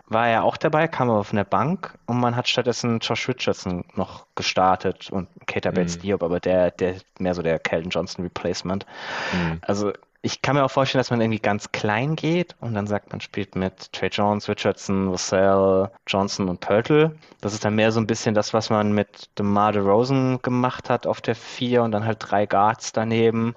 [0.09, 3.85] war er auch dabei, kam aber von der Bank und man hat stattdessen Josh Richardson
[3.95, 6.03] noch gestartet und Kater Bates mhm.
[6.03, 8.87] Diop, aber der, der mehr so der Calvin Johnson Replacement.
[9.33, 9.61] Mhm.
[9.63, 13.13] Also ich kann mir auch vorstellen, dass man irgendwie ganz klein geht und dann sagt,
[13.13, 17.17] man spielt mit Trey Jones, Richardson, Russell, Johnson und Purtle.
[17.41, 21.07] Das ist dann mehr so ein bisschen das, was man mit DeMar DeRozan gemacht hat
[21.07, 23.55] auf der 4 und dann halt drei Guards daneben.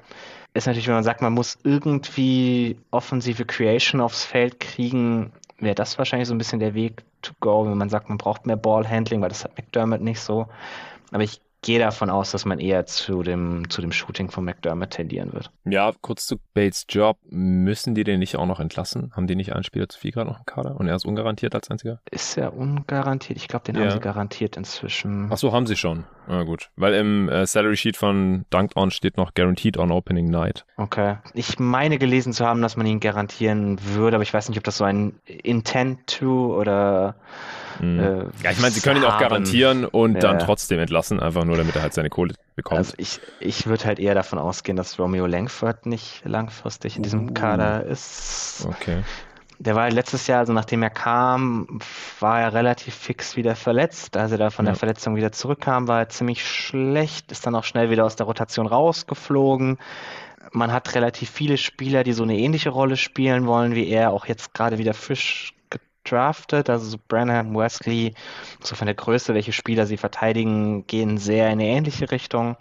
[0.54, 5.98] Ist natürlich, wenn man sagt, man muss irgendwie offensive Creation aufs Feld kriegen, wäre das
[5.98, 9.22] wahrscheinlich so ein bisschen der Weg to go, wenn man sagt, man braucht mehr Ballhandling,
[9.22, 10.48] weil das hat McDermott nicht so.
[11.12, 14.92] Aber ich gehe davon aus, dass man eher zu dem, zu dem Shooting von McDermott
[14.92, 15.52] tendieren wird.
[15.64, 17.18] Ja, kurz zu Bates Job.
[17.30, 19.12] Müssen die den nicht auch noch entlassen?
[19.16, 20.76] Haben die nicht einen Spieler zu viel gerade noch im Kader?
[20.80, 22.00] Und er ist ungarantiert als einziger?
[22.10, 23.38] Ist er ungarantiert?
[23.38, 23.82] Ich glaube, den ja.
[23.82, 25.30] haben sie garantiert inzwischen.
[25.32, 26.06] Ach so, haben sie schon.
[26.28, 26.70] Na gut.
[26.76, 30.66] Weil im äh, Salary Sheet von Dunked On steht noch Guaranteed on Opening Night.
[30.78, 31.18] Okay.
[31.34, 34.64] Ich meine gelesen zu haben, dass man ihn garantieren würde, aber ich weiß nicht, ob
[34.64, 37.16] das so ein Intent to oder
[37.80, 38.00] Mhm.
[38.00, 40.20] Äh, ja, ich meine, sie können ihn auch garantieren und ja.
[40.20, 42.80] dann trotzdem entlassen, einfach nur, damit er halt seine Kohle bekommt.
[42.80, 47.30] Also ich, ich würde halt eher davon ausgehen, dass Romeo Langford nicht langfristig in diesem
[47.30, 47.34] uh.
[47.34, 48.68] Kader ist.
[48.68, 49.04] Okay.
[49.60, 51.80] Der war letztes Jahr, also nachdem er kam,
[52.20, 54.18] war er relativ fix wieder verletzt.
[54.18, 54.72] Als er da von ja.
[54.72, 58.26] der Verletzung wieder zurückkam, war er ziemlich schlecht, ist dann auch schnell wieder aus der
[58.26, 59.78] Rotation rausgeflogen
[60.52, 64.26] man hat relativ viele Spieler, die so eine ähnliche Rolle spielen wollen wie er, auch
[64.26, 65.54] jetzt gerade wieder frisch
[66.04, 66.70] gedraftet.
[66.70, 68.14] Also so Branham, Wesley,
[68.62, 72.58] so von der Größe, welche Spieler sie verteidigen, gehen sehr in eine ähnliche Richtung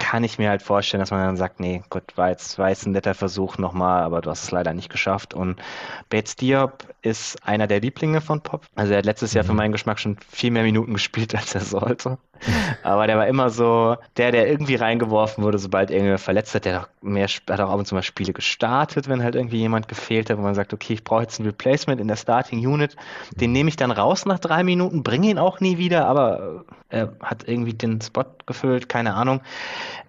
[0.00, 2.86] kann ich mir halt vorstellen, dass man dann sagt, nee, gut, war jetzt, war jetzt
[2.86, 5.34] ein netter Versuch nochmal, aber du hast es leider nicht geschafft.
[5.34, 5.60] Und
[6.08, 8.64] Bates Diop ist einer der Lieblinge von Pop.
[8.74, 9.58] Also er hat letztes Jahr für mhm.
[9.58, 12.18] meinen Geschmack schon viel mehr Minuten gespielt, als er sollte.
[12.82, 16.64] aber der war immer so der, der irgendwie reingeworfen wurde, sobald irgendwer verletzt hat.
[16.64, 19.88] Der hat, mehr, hat auch ab und zu mal Spiele gestartet, wenn halt irgendwie jemand
[19.88, 22.96] gefehlt hat, wo man sagt, okay, ich brauche jetzt ein Replacement in der Starting Unit.
[23.36, 27.12] Den nehme ich dann raus nach drei Minuten, bringe ihn auch nie wieder, aber er
[27.22, 29.40] hat irgendwie den Spot gefüllt, keine Ahnung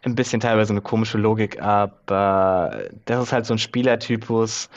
[0.04, 4.70] ein bisschen teilweise eine komische Logik, aber das ist halt so ein Spielertypus,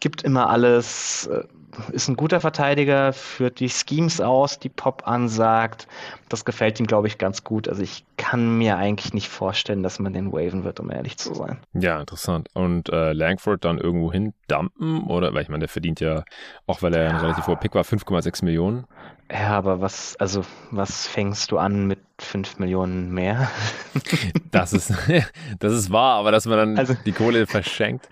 [0.00, 1.44] gibt immer alles, äh,
[1.92, 5.86] ist ein guter Verteidiger, führt die Schemes aus, die Pop ansagt.
[6.28, 7.68] Das gefällt ihm, glaube ich, ganz gut.
[7.68, 11.34] Also ich kann mir eigentlich nicht vorstellen, dass man den waven wird, um ehrlich zu
[11.34, 11.58] sein.
[11.72, 12.48] Ja, interessant.
[12.54, 15.04] Und äh, Langford dann irgendwo hin dumpen?
[15.04, 16.24] Oder, weil ich meine, der verdient ja,
[16.66, 17.10] auch weil er ja.
[17.10, 18.86] ein relativ hoher Pick war, 5,6 Millionen.
[19.30, 23.48] Ja, aber was, also, was fängst du an mit 5 Millionen mehr?
[24.50, 24.92] das ist,
[25.60, 28.08] das ist wahr, aber dass man dann also, die Kohle verschenkt.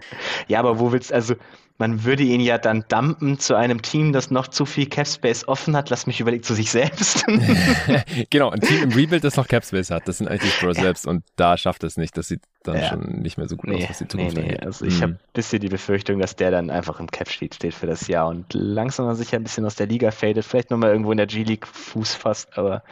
[0.46, 1.34] Ja, aber wo willst, also,
[1.78, 5.76] man würde ihn ja dann dumpen zu einem Team, das noch zu viel Capspace offen
[5.76, 5.90] hat.
[5.90, 7.24] Lass mich überlegen, zu sich selbst.
[8.30, 10.08] genau, ein Team im Rebuild, das noch Capspace hat.
[10.08, 10.82] Das sind eigentlich die Pros ja.
[10.82, 12.16] selbst und da schafft es nicht.
[12.16, 12.88] Das sieht dann ja.
[12.88, 14.48] schon nicht mehr so gut nee, aus, was die Zukunft nee, nee.
[14.48, 14.66] angeht.
[14.66, 15.02] Also ich mhm.
[15.02, 18.26] habe ein bisschen die Befürchtung, dass der dann einfach im Cap-Sheet steht für das Jahr
[18.26, 20.44] und langsam mal sicher ein bisschen aus der Liga fadet.
[20.44, 22.82] Vielleicht nochmal irgendwo in der G-League Fuß fasst, aber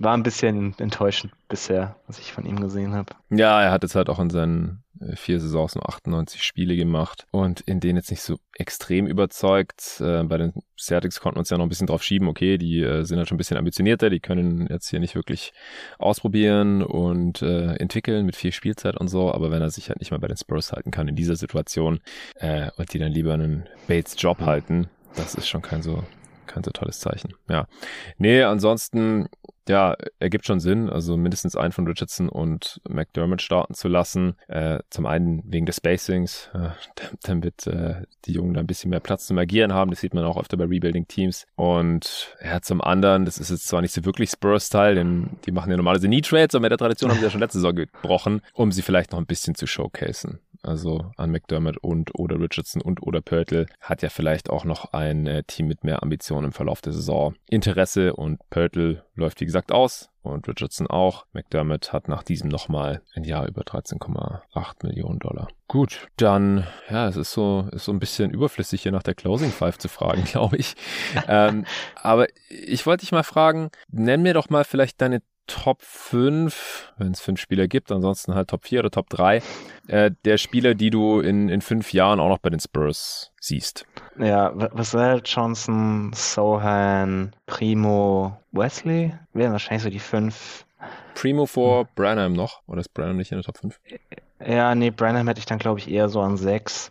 [0.00, 3.14] war ein bisschen enttäuschend bisher, was ich von ihm gesehen habe.
[3.30, 7.26] Ja, er hat jetzt halt auch in seinen äh, vier Saisons nur 98 Spiele gemacht
[7.30, 10.00] und in denen jetzt nicht so extrem überzeugt.
[10.00, 12.80] Äh, bei den Celtics konnten wir uns ja noch ein bisschen drauf schieben, okay, die
[12.80, 15.52] äh, sind halt schon ein bisschen ambitionierter, die können jetzt hier nicht wirklich
[15.98, 20.18] ausprobieren und entwickeln mit viel Spielzeit und so, aber wenn er sich halt nicht mal
[20.18, 22.00] bei den Spurs halten kann in dieser Situation
[22.76, 26.02] und die dann lieber einen Bates Job halten, das ist schon kein so
[26.56, 27.34] kein so tolles Zeichen.
[27.48, 27.66] Ja.
[28.16, 29.28] Nee, ansonsten
[29.68, 34.36] ja, ergibt schon Sinn, also mindestens einen von Richardson und McDermott starten zu lassen.
[34.46, 36.68] Äh, zum einen wegen des Spacings, äh,
[37.22, 39.90] damit äh, die Jungen da ein bisschen mehr Platz zum Agieren haben.
[39.90, 41.46] Das sieht man auch öfter bei Rebuilding-Teams.
[41.56, 45.70] Und ja, zum anderen, das ist jetzt zwar nicht so wirklich Spurs-Style, denn die machen
[45.70, 48.42] ja normalerweise nie Trades, aber mit der Tradition haben sie ja schon letzte Saison gebrochen,
[48.54, 53.02] um sie vielleicht noch ein bisschen zu showcasen also an McDermott und oder Richardson und
[53.02, 56.80] oder Pörtl, hat ja vielleicht auch noch ein äh, Team mit mehr Ambitionen im Verlauf
[56.80, 61.26] der Saison Interesse und Pörtl läuft wie gesagt aus und Richardson auch.
[61.32, 65.48] McDermott hat nach diesem nochmal ein Jahr über 13,8 Millionen Dollar.
[65.68, 69.50] Gut, dann, ja, es ist so, ist so ein bisschen überflüssig hier nach der Closing
[69.50, 70.74] Five zu fragen, glaube ich.
[71.28, 71.64] ähm,
[71.96, 77.12] aber ich wollte dich mal fragen, nenn mir doch mal vielleicht deine Top 5, wenn
[77.12, 79.42] es fünf Spieler gibt, ansonsten halt Top 4 oder Top 3,
[79.88, 83.86] äh, der Spieler, die du in, in fünf Jahren auch noch bei den Spurs siehst.
[84.18, 90.66] Ja, Vassell, Johnson, Sohan, Primo, Wesley wären wahrscheinlich so die fünf
[91.14, 92.62] Primo vor Branham noch?
[92.66, 93.80] Oder ist Branham nicht in der Top 5?
[94.46, 96.90] Ja, nee, Branham hätte ich dann, glaube ich, eher so an 6.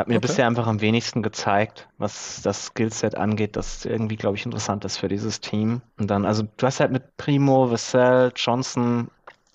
[0.00, 0.28] Hat mir okay.
[0.28, 4.96] bisher einfach am wenigsten gezeigt, was das Skillset angeht, das irgendwie, glaube ich, interessant ist
[4.96, 5.82] für dieses Team.
[5.98, 9.08] Und dann, also du hast halt mit Primo, Vassell, Johnson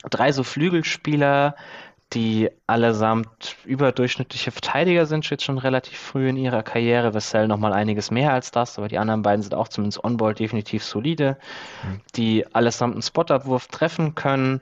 [0.08, 1.56] drei so Flügelspieler,
[2.14, 7.16] die allesamt überdurchschnittliche Verteidiger sind, jetzt schon relativ früh in ihrer Karriere.
[7.16, 10.36] Vassell noch mal einiges mehr als das, aber die anderen beiden sind auch zumindest on-ball
[10.36, 11.38] definitiv solide,
[11.84, 12.02] mhm.
[12.16, 14.62] die allesamt einen Spot-Abwurf treffen können,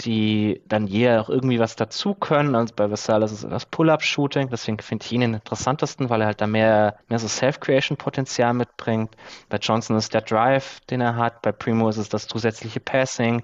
[0.00, 2.54] die dann jeder auch irgendwie was dazu können.
[2.54, 6.26] Also bei Vassal ist es das Pull-Up-Shooting, deswegen finde ich ihn den interessantesten, weil er
[6.26, 9.16] halt da mehr, mehr so Self-Creation-Potenzial mitbringt.
[9.48, 13.42] Bei Johnson ist der Drive, den er hat, bei Primo ist es das zusätzliche Passing.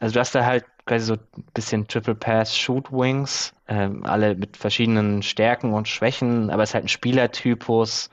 [0.00, 4.34] Also du hast da halt quasi so ein bisschen Triple Pass Shoot Wings, äh, alle
[4.34, 8.10] mit verschiedenen Stärken und Schwächen, aber es ist halt ein Spielertypus,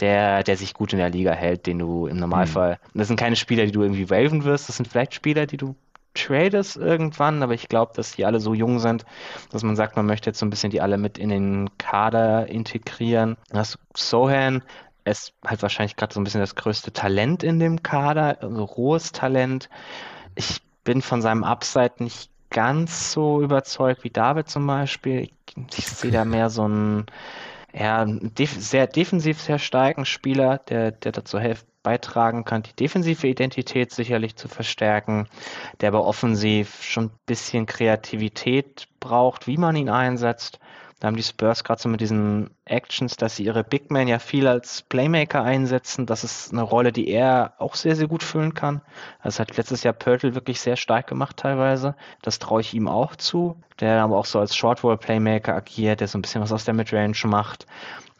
[0.00, 2.78] der, der sich gut in der Liga hält, den du im Normalfall.
[2.92, 2.98] Mhm.
[2.98, 5.76] Das sind keine Spieler, die du irgendwie waven wirst, das sind vielleicht Spieler, die du
[6.14, 9.04] tradest irgendwann, aber ich glaube, dass die alle so jung sind,
[9.50, 12.48] dass man sagt, man möchte jetzt so ein bisschen die alle mit in den Kader
[12.48, 13.36] integrieren.
[13.50, 14.62] Das Sohan
[15.04, 19.12] ist halt wahrscheinlich gerade so ein bisschen das größte Talent in dem Kader, also rohes
[19.12, 19.68] Talent.
[20.34, 25.30] Ich bin von seinem Upside nicht ganz so überzeugt wie David zum Beispiel.
[25.74, 27.06] Ich, sehe da mehr so einen
[27.72, 33.92] ja, sehr defensiv sehr starken Spieler, der, der dazu hilft, beitragen kann, die defensive Identität
[33.92, 35.28] sicherlich zu verstärken,
[35.80, 40.58] der aber offensiv schon ein bisschen Kreativität braucht, wie man ihn einsetzt.
[41.02, 44.20] Da haben die Spurs gerade so mit diesen Actions, dass sie ihre Big Men ja
[44.20, 46.06] viel als Playmaker einsetzen.
[46.06, 48.82] Das ist eine Rolle, die er auch sehr, sehr gut füllen kann.
[49.24, 51.96] Das hat letztes Jahr Pörtl wirklich sehr stark gemacht teilweise.
[52.22, 53.56] Das traue ich ihm auch zu.
[53.80, 56.74] Der aber auch so als Shortwall Playmaker agiert, der so ein bisschen was aus der
[56.74, 57.66] Midrange macht.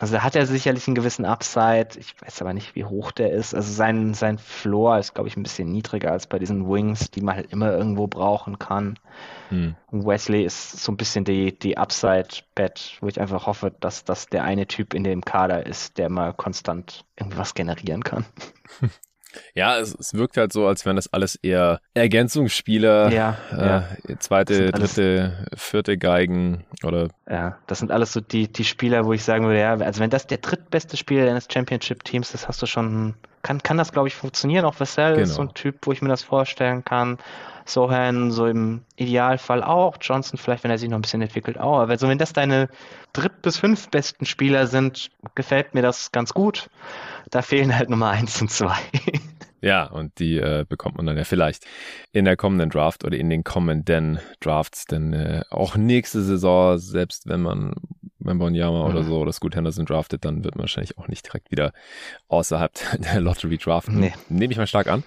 [0.03, 1.91] Also da hat er sicherlich einen gewissen Upside.
[1.97, 3.55] Ich weiß aber nicht, wie hoch der ist.
[3.55, 7.21] Also sein, sein Floor ist, glaube ich, ein bisschen niedriger als bei diesen Wings, die
[7.21, 8.99] man halt immer irgendwo brauchen kann.
[9.51, 9.77] Hm.
[9.93, 14.43] Wesley ist so ein bisschen die, die Upside-Bet, wo ich einfach hoffe, dass das der
[14.43, 18.25] eine Typ in dem Kader ist, der mal konstant irgendwas generieren kann.
[19.55, 24.18] Ja, es, es wirkt halt so, als wären das alles eher Ergänzungsspieler, ja, äh, ja.
[24.18, 27.09] zweite, dritte, vierte Geigen oder.
[27.29, 30.11] Ja, das sind alles so die, die Spieler, wo ich sagen würde, ja, also wenn
[30.11, 34.14] das der drittbeste Spieler deines Championship-Teams ist, hast du schon, kann, kann das glaube ich
[34.14, 34.64] funktionieren.
[34.64, 35.24] Auch Vassell genau.
[35.24, 37.18] ist so ein Typ, wo ich mir das vorstellen kann.
[37.64, 39.96] Sohan so im Idealfall auch.
[40.00, 41.81] Johnson vielleicht, wenn er sich noch ein bisschen entwickelt, auch.
[41.81, 42.68] Aber also wenn das deine
[43.12, 46.70] dritt bis fünf besten Spieler sind, gefällt mir das ganz gut.
[47.31, 48.76] Da fehlen halt Nummer eins und zwei.
[49.64, 51.66] Ja, und die äh, bekommt man dann ja vielleicht
[52.11, 57.28] in der kommenden Draft oder in den kommenden Drafts, denn äh, auch nächste Saison, selbst
[57.28, 57.74] wenn man
[58.24, 58.90] wenn Bonyama mhm.
[58.90, 61.72] oder so oder Scoot Henderson draftet, dann wird man wahrscheinlich auch nicht direkt wieder
[62.28, 64.00] außerhalb der Lottery draften.
[64.00, 64.14] Nee.
[64.28, 65.04] Nehme ich mal stark an.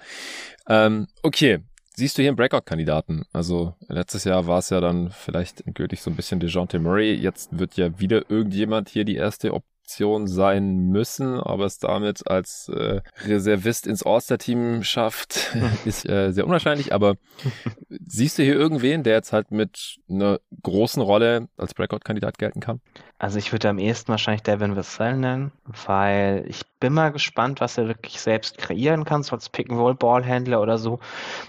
[0.68, 1.60] Ähm, okay,
[1.94, 3.24] siehst du hier einen Breakout-Kandidaten?
[3.32, 7.14] Also letztes Jahr war es ja dann vielleicht gültig so ein bisschen DeJounte Murray.
[7.14, 12.28] Jetzt wird ja wieder irgendjemand hier die erste Op Option sein müssen, aber es damit
[12.28, 16.92] als äh, Reservist ins All-Star-Team schafft, ist äh, sehr unwahrscheinlich.
[16.92, 17.14] Aber
[17.88, 22.80] siehst du hier irgendwen, der jetzt halt mit einer großen Rolle als Breakout-Kandidat gelten kann?
[23.18, 25.52] Also ich würde am ehesten wahrscheinlich Devin Vassell nennen,
[25.86, 30.78] weil ich bin mal gespannt, was er wirklich selbst kreieren kann, so als Pick-and-Roll-Ballhändler oder
[30.78, 30.98] so.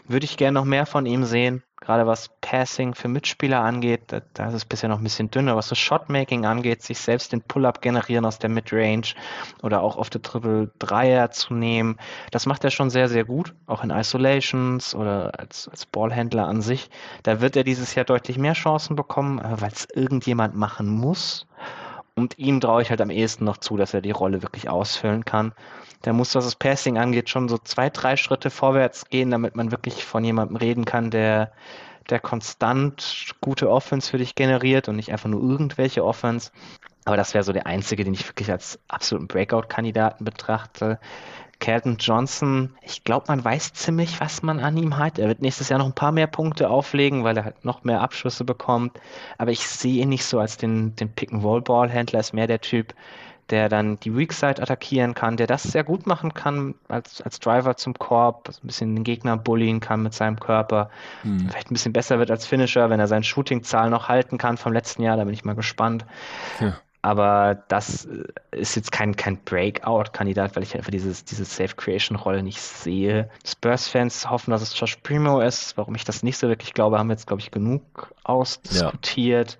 [0.08, 1.64] Würde ich gerne noch mehr von ihm sehen.
[1.80, 5.56] Gerade was Passing für Mitspieler angeht, da, ist es bisher noch ein bisschen dünner.
[5.56, 9.14] Was so Shotmaking angeht, sich selbst den Pull-Up generieren aus der Midrange
[9.62, 11.98] oder auch auf der Triple Dreier zu nehmen,
[12.32, 13.54] das macht er schon sehr, sehr gut.
[13.68, 16.90] Auch in Isolations oder als, als Ballhändler an sich.
[17.24, 21.46] Da wird er dieses Jahr deutlich mehr Chancen bekommen, weil es irgendjemand machen muss.
[22.18, 25.24] Und ihm traue ich halt am ehesten noch zu, dass er die Rolle wirklich ausfüllen
[25.24, 25.54] kann.
[26.04, 29.70] Der muss, was das Passing angeht, schon so zwei, drei Schritte vorwärts gehen, damit man
[29.70, 31.52] wirklich von jemandem reden kann, der,
[32.10, 36.50] der konstant gute Offense für dich generiert und nicht einfach nur irgendwelche Offense.
[37.08, 41.00] Aber das wäre so der einzige, den ich wirklich als absoluten Breakout-Kandidaten betrachte.
[41.60, 45.18] Kelton Johnson, ich glaube, man weiß ziemlich, was man an ihm hat.
[45.18, 48.02] Er wird nächstes Jahr noch ein paar mehr Punkte auflegen, weil er halt noch mehr
[48.02, 49.00] Abschlüsse bekommt.
[49.38, 52.94] Aber ich sehe ihn nicht so als den, den Pick-and-Roll-Ball-Händler, ist mehr der Typ,
[53.52, 57.40] der dann die Weak Side attackieren kann, der das sehr gut machen kann als, als
[57.40, 60.90] Driver zum Korb, ein bisschen den Gegner bullien kann mit seinem Körper.
[61.22, 61.48] Hm.
[61.50, 64.74] Vielleicht ein bisschen besser wird als Finisher, wenn er seine Shooting-Zahl noch halten kann vom
[64.74, 66.06] letzten Jahr, da bin ich mal gespannt.
[66.60, 66.76] Ja.
[67.02, 72.60] Aber das äh, ist jetzt kein, kein Breakout-Kandidat, weil ich einfach dieses, diese Safe-Creation-Rolle nicht
[72.60, 73.30] sehe.
[73.46, 75.78] Spurs-Fans hoffen, dass es Josh Primo ist.
[75.78, 79.52] Warum ich das nicht so wirklich glaube, haben wir jetzt, glaube ich, genug ausdiskutiert.
[79.52, 79.58] Ja.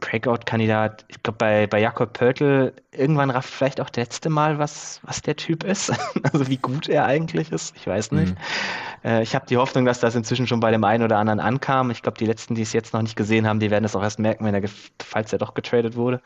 [0.00, 1.04] Breakout-Kandidat.
[1.08, 5.22] Ich glaube, bei, bei Jakob Pörtl irgendwann rafft vielleicht auch das letzte Mal, was, was
[5.22, 5.92] der Typ ist.
[6.32, 7.74] also wie gut er eigentlich ist.
[7.76, 8.34] Ich weiß nicht.
[8.34, 9.10] Mhm.
[9.10, 11.90] Äh, ich habe die Hoffnung, dass das inzwischen schon bei dem einen oder anderen ankam.
[11.90, 14.02] Ich glaube, die letzten, die es jetzt noch nicht gesehen haben, die werden es auch
[14.02, 14.68] erst merken, wenn er,
[15.02, 16.20] falls er doch getradet wurde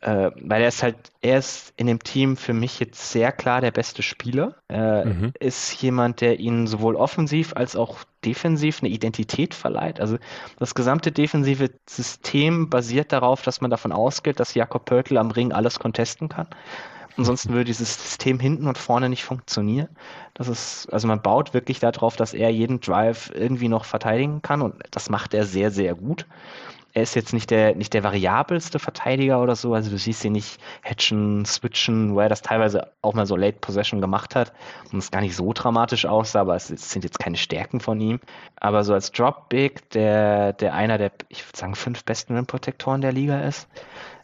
[0.00, 3.60] äh, weil er ist halt, er ist in dem Team für mich jetzt sehr klar
[3.60, 4.54] der beste Spieler.
[4.68, 5.32] Er mhm.
[5.38, 10.00] ist jemand, der ihnen sowohl offensiv als auch defensiv eine Identität verleiht.
[10.00, 10.18] Also
[10.58, 15.52] das gesamte defensive System basiert darauf, dass man davon ausgeht, dass Jakob Pörtl am Ring
[15.52, 16.48] alles contesten kann.
[17.16, 19.88] Ansonsten würde dieses System hinten und vorne nicht funktionieren.
[20.34, 24.60] Das ist, also man baut wirklich darauf, dass er jeden Drive irgendwie noch verteidigen kann
[24.60, 26.26] und das macht er sehr, sehr gut
[26.96, 29.74] er ist jetzt nicht der, nicht der variabelste Verteidiger oder so.
[29.74, 33.58] Also du siehst ihn nicht hatchen, switchen, wo er das teilweise auch mal so Late
[33.60, 34.54] Possession gemacht hat
[34.90, 38.18] und es gar nicht so dramatisch aussah, aber es, sind jetzt keine Stärken von ihm.
[38.58, 43.02] Aber so als Drop Big, der, der einer der, ich würde sagen, fünf besten Rim-Protektoren
[43.02, 43.68] der Liga ist.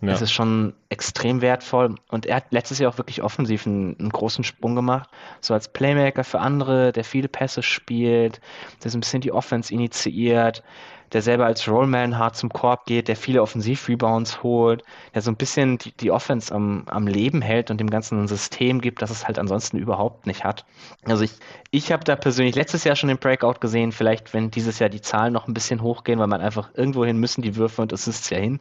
[0.00, 0.08] Ja.
[0.08, 1.96] Das ist schon extrem wertvoll.
[2.08, 5.10] Und er hat letztes Jahr auch wirklich offensiv einen, einen, großen Sprung gemacht.
[5.42, 8.40] So als Playmaker für andere, der viele Pässe spielt,
[8.82, 10.62] der so ein bisschen die Offense initiiert
[11.12, 14.82] der selber als Rollman hart zum Korb geht, der viele Offensiv-Rebounds holt,
[15.14, 18.28] der so ein bisschen die, die Offense am, am Leben hält und dem Ganzen ein
[18.28, 20.64] System gibt, das es halt ansonsten überhaupt nicht hat.
[21.04, 21.32] Also ich,
[21.70, 25.02] ich habe da persönlich letztes Jahr schon den Breakout gesehen, vielleicht wenn dieses Jahr die
[25.02, 28.30] Zahlen noch ein bisschen hochgehen, weil man einfach irgendwohin müssen die Würfe und es ist
[28.30, 28.60] ja hin,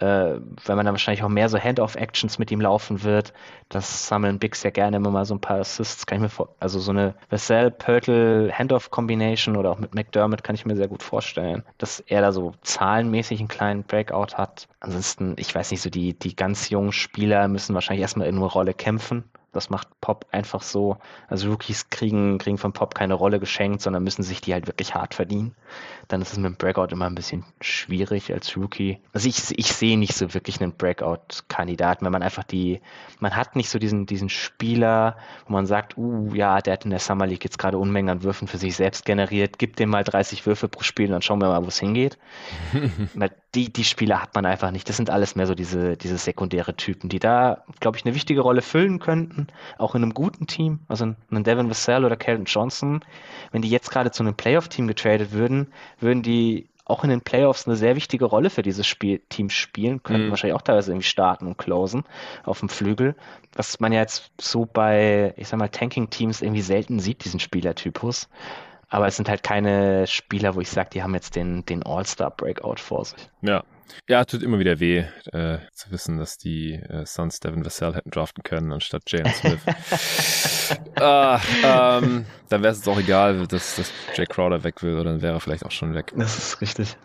[0.00, 3.32] äh, weil man dann wahrscheinlich auch mehr so Hand-off-Actions mit ihm laufen wird.
[3.68, 6.48] Das sammeln Bigs ja gerne immer mal so ein paar Assists, kann ich mir vor,
[6.58, 11.02] also so eine Vassell, Pörtl, Hand-off-Combination oder auch mit McDermott kann ich mir sehr gut
[11.02, 14.68] vorstellen, dass er da so zahlenmäßig einen kleinen Breakout hat.
[14.80, 18.44] Ansonsten, ich weiß nicht, so die, die ganz jungen Spieler müssen wahrscheinlich erstmal in eine
[18.46, 20.98] Rolle kämpfen das macht Pop einfach so.
[21.28, 24.94] Also Rookies kriegen, kriegen von Pop keine Rolle geschenkt, sondern müssen sich die halt wirklich
[24.94, 25.54] hart verdienen.
[26.08, 29.00] Dann ist es mit dem Breakout immer ein bisschen schwierig als Rookie.
[29.12, 32.80] Also ich, ich sehe nicht so wirklich einen Breakout-Kandidaten, wenn man einfach die,
[33.18, 36.90] man hat nicht so diesen, diesen Spieler, wo man sagt, uh, ja, der hat in
[36.90, 40.04] der Summer League jetzt gerade Unmengen an Würfen für sich selbst generiert, gib dem mal
[40.04, 42.18] 30 Würfe pro Spiel und dann schauen wir mal, wo es hingeht.
[43.54, 44.88] die, die Spieler hat man einfach nicht.
[44.88, 48.40] Das sind alles mehr so diese, diese sekundäre Typen, die da, glaube ich, eine wichtige
[48.40, 49.39] Rolle füllen könnten,
[49.78, 50.80] auch in einem guten Team.
[50.88, 53.04] Also ein Devin Vassell oder Calvin Johnson,
[53.52, 55.68] wenn die jetzt gerade zu einem Playoff-Team getradet würden,
[56.00, 60.02] würden die auch in den Playoffs eine sehr wichtige Rolle für dieses Spiel, Team spielen,
[60.02, 60.30] könnten mhm.
[60.30, 62.02] wahrscheinlich auch teilweise irgendwie starten und closen
[62.44, 63.14] auf dem Flügel,
[63.54, 68.28] was man ja jetzt so bei, ich sag mal, Tanking-Teams irgendwie selten sieht, diesen Spielertypus.
[68.88, 72.80] Aber es sind halt keine Spieler, wo ich sage, die haben jetzt den, den All-Star-Breakout
[72.80, 73.30] vor sich.
[73.40, 73.62] Ja.
[74.08, 78.10] Ja, tut immer wieder weh, äh, zu wissen, dass die äh, Suns Devin Vassell hätten
[78.10, 79.60] draften können, anstatt Jalen Smith.
[80.96, 85.22] ah, ähm, dann wäre es auch egal, dass, dass Jay Crowder weg will, oder dann
[85.22, 86.12] wäre er vielleicht auch schon weg.
[86.16, 86.96] Das ist richtig.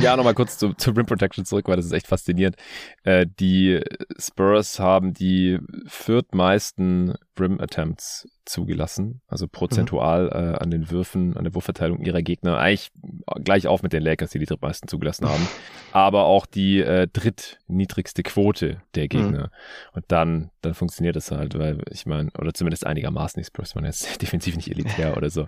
[0.00, 2.56] ja, nochmal kurz zu, zu Rim Protection zurück, weil das ist echt faszinierend.
[3.02, 3.80] Äh, die
[4.18, 10.30] Spurs haben die viertmeisten Rim Attempts zugelassen, also prozentual mhm.
[10.30, 12.58] äh, an den Würfen, an der Wurfverteilung ihrer Gegner.
[12.58, 12.92] Eigentlich
[13.42, 15.46] gleich auf mit den Lakers, die die drittmeisten zugelassen haben,
[15.92, 19.44] aber auch die äh, drittniedrigste Quote der Gegner.
[19.44, 19.92] Mhm.
[19.92, 23.84] Und dann, dann funktioniert das halt, weil ich meine, oder zumindest einigermaßen, die Spurs waren
[23.84, 25.46] jetzt defensiv nicht elitär oder so.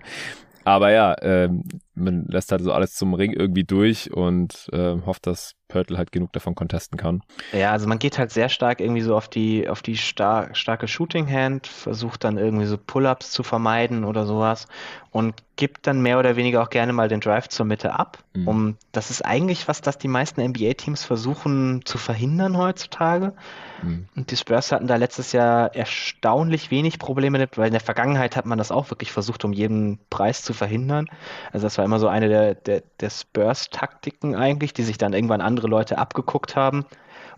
[0.63, 1.63] Aber ja, ähm,
[1.97, 6.11] man lässt halt so alles zum Ring irgendwie durch und äh, hofft, dass Pörtl halt
[6.11, 7.21] genug davon contesten kann.
[7.51, 10.87] Ja, also man geht halt sehr stark irgendwie so auf die, auf die star starke
[10.87, 14.67] Shooting Hand, versucht dann irgendwie so Pull-ups zu vermeiden oder sowas
[15.11, 18.19] und gibt dann mehr oder weniger auch gerne mal den Drive zur Mitte ab.
[18.33, 18.47] Mhm.
[18.47, 23.33] Um, das ist eigentlich was, das die meisten NBA-Teams versuchen zu verhindern heutzutage.
[23.81, 24.07] Mhm.
[24.15, 28.45] Und die Spurs hatten da letztes Jahr erstaunlich wenig Probleme weil in der Vergangenheit hat
[28.45, 31.07] man das auch wirklich versucht, um jeden Preis zu verhindern.
[31.51, 35.41] Also das war immer so eine der, der, der Spurs-Taktiken eigentlich, die sich dann irgendwann
[35.41, 36.85] an andere Leute abgeguckt haben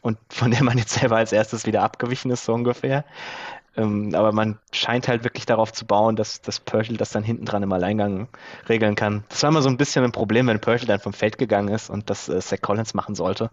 [0.01, 3.05] und von der man jetzt selber als erstes wieder abgewichen ist, so ungefähr.
[3.77, 7.45] Ähm, aber man scheint halt wirklich darauf zu bauen, dass, dass Purtle das dann hinten
[7.45, 8.27] dran im Alleingang
[8.67, 9.23] regeln kann.
[9.29, 11.89] Das war immer so ein bisschen ein Problem, wenn Purtle dann vom Feld gegangen ist
[11.89, 13.51] und das äh, Zach Collins machen sollte,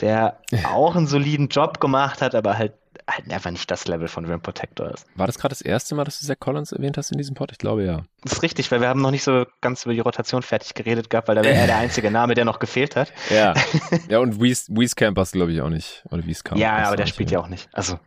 [0.00, 0.38] der
[0.72, 2.72] auch einen soliden Job gemacht hat, aber halt
[3.08, 5.06] halt einfach nicht das Level von Rim Protector ist.
[5.14, 7.52] War das gerade das erste Mal, dass du Zach Collins erwähnt hast in diesem Pod?
[7.52, 8.02] Ich glaube ja.
[8.22, 11.10] Das ist richtig, weil wir haben noch nicht so ganz über die Rotation fertig geredet
[11.10, 13.12] gehabt, weil da wäre er der einzige Name, der noch gefehlt hat.
[13.30, 13.54] Ja,
[14.08, 16.04] ja und Wieskamp hast du glaube ich auch nicht.
[16.10, 16.60] Oder Wieskamp.
[16.60, 17.68] Ja, aber der spielt ja auch nicht.
[17.72, 17.98] Also.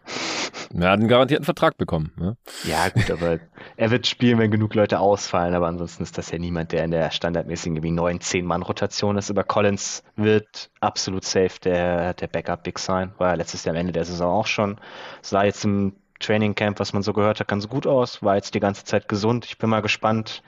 [0.73, 2.11] Er hat einen garantierten Vertrag bekommen.
[2.17, 2.37] Ne?
[2.63, 3.39] Ja gut, aber
[3.75, 6.91] er wird spielen, wenn genug Leute ausfallen, aber ansonsten ist das ja niemand, der in
[6.91, 9.29] der standardmäßigen irgendwie 9, 10 Mann Rotation ist.
[9.29, 13.93] Aber Collins wird absolut safe der, der Backup Big sein, war letztes Jahr am Ende
[13.93, 14.78] der Saison auch schon.
[15.21, 18.53] Sah jetzt im Training Camp, was man so gehört hat, ganz gut aus, war jetzt
[18.53, 19.45] die ganze Zeit gesund.
[19.45, 20.43] Ich bin mal gespannt.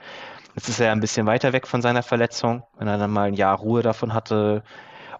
[0.54, 3.34] Jetzt ist er ein bisschen weiter weg von seiner Verletzung, wenn er dann mal ein
[3.34, 4.62] Jahr Ruhe davon hatte,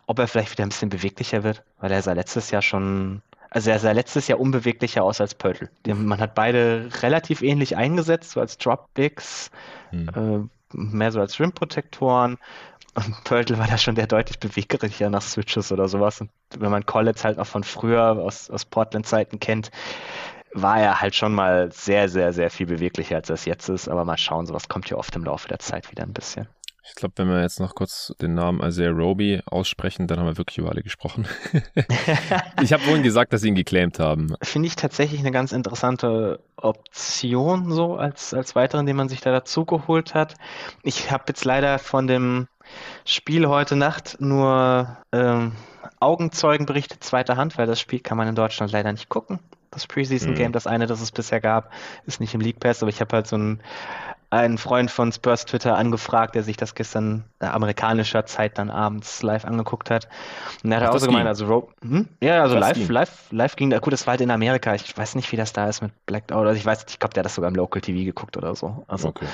[0.07, 3.71] ob er vielleicht wieder ein bisschen beweglicher wird, weil er sah letztes Jahr schon, also
[3.71, 5.71] er sah letztes Jahr unbeweglicher aus als Pörtl.
[5.87, 9.51] Man hat beide relativ ähnlich eingesetzt, so als Drop-Bigs,
[9.91, 10.09] hm.
[10.15, 12.39] äh, mehr so als Rim-Protektoren.
[12.95, 16.21] Und Pörtl war da schon der deutlich beweglicher nach Switches oder sowas.
[16.21, 19.71] Und wenn man Collins halt noch von früher aus, aus Portland-Zeiten kennt,
[20.53, 23.89] war er halt schon mal sehr, sehr, sehr viel beweglicher, als er es jetzt ist.
[23.89, 26.49] Aber mal schauen, sowas kommt ja oft im Laufe der Zeit wieder ein bisschen.
[26.85, 30.37] Ich glaube, wenn wir jetzt noch kurz den Namen Isaiah Roby aussprechen, dann haben wir
[30.37, 31.27] wirklich über alle gesprochen.
[32.63, 34.35] ich habe vorhin gesagt, dass sie ihn geclaimed haben.
[34.43, 39.31] Finde ich tatsächlich eine ganz interessante Option, so als, als weiteren, den man sich da
[39.31, 40.35] dazu geholt hat.
[40.83, 42.49] Ich habe jetzt leider von dem
[43.05, 45.53] Spiel heute Nacht nur ähm,
[46.01, 49.39] Augenzeugenberichte zweiter Hand, weil das Spiel kann man in Deutschland leider nicht gucken.
[49.71, 50.53] Das Preseason Game, mhm.
[50.53, 51.73] das eine, das es bisher gab,
[52.07, 53.63] ist nicht im League Pass, aber ich habe halt so ein
[54.33, 59.23] einen Freund von Spurs Twitter angefragt, der sich das gestern äh, amerikanischer Zeit dann abends
[59.23, 60.09] live angeguckt hat.
[60.65, 62.09] Und er hat Ach, auch so gemeint, also Ro hm?
[62.23, 64.75] ja, also live, live, live ging da, gut, das war halt in Amerika.
[64.75, 66.47] Ich weiß nicht, wie das da ist mit Blackout.
[66.47, 68.85] Also ich weiß, ich glaube, der hat das sogar im Local TV geguckt oder so.
[68.89, 69.27] Also, okay.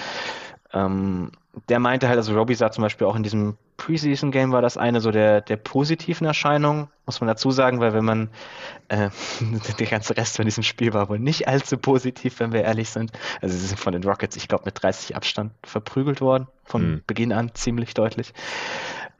[0.73, 1.33] Ähm,
[1.69, 5.01] der meinte halt, also Robbie sah zum Beispiel auch in diesem Preseason-Game war das eine
[5.01, 8.29] so der, der positiven Erscheinungen, muss man dazu sagen, weil wenn man
[8.89, 9.11] äh,
[9.79, 13.13] der ganze Rest von diesem Spiel war wohl nicht allzu positiv, wenn wir ehrlich sind.
[13.41, 17.03] Also sie sind von den Rockets, ich glaube, mit 30 Abstand verprügelt worden, von hm.
[17.07, 18.35] Beginn an ziemlich deutlich.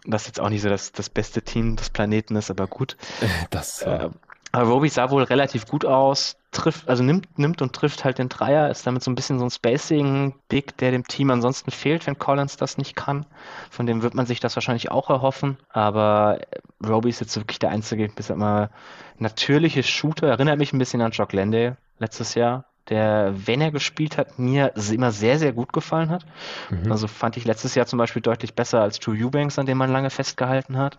[0.05, 2.97] Was jetzt auch nicht so das, das beste Team des Planeten ist, aber gut.
[3.51, 4.11] Das, äh,
[4.53, 8.29] aber Roby sah wohl relativ gut aus, trifft, also nimmt, nimmt und trifft halt den
[8.29, 12.19] Dreier, ist damit so ein bisschen so ein Spacing-Big, der dem Team ansonsten fehlt, wenn
[12.19, 13.27] Collins das nicht kann.
[13.71, 15.59] Von dem wird man sich das wahrscheinlich auch erhoffen.
[15.69, 16.41] Aber
[16.87, 18.71] Roby ist jetzt wirklich der einzige, bisher immer
[19.19, 20.29] natürliche Shooter.
[20.29, 24.73] Erinnert mich ein bisschen an Jock Landale letztes Jahr, der, wenn er gespielt hat, mir
[24.91, 26.25] immer sehr, sehr gut gefallen hat.
[26.71, 26.91] Mhm.
[26.91, 29.93] Also fand ich letztes Jahr zum Beispiel deutlich besser als Drew Eubanks, an dem man
[29.93, 30.99] lange festgehalten hat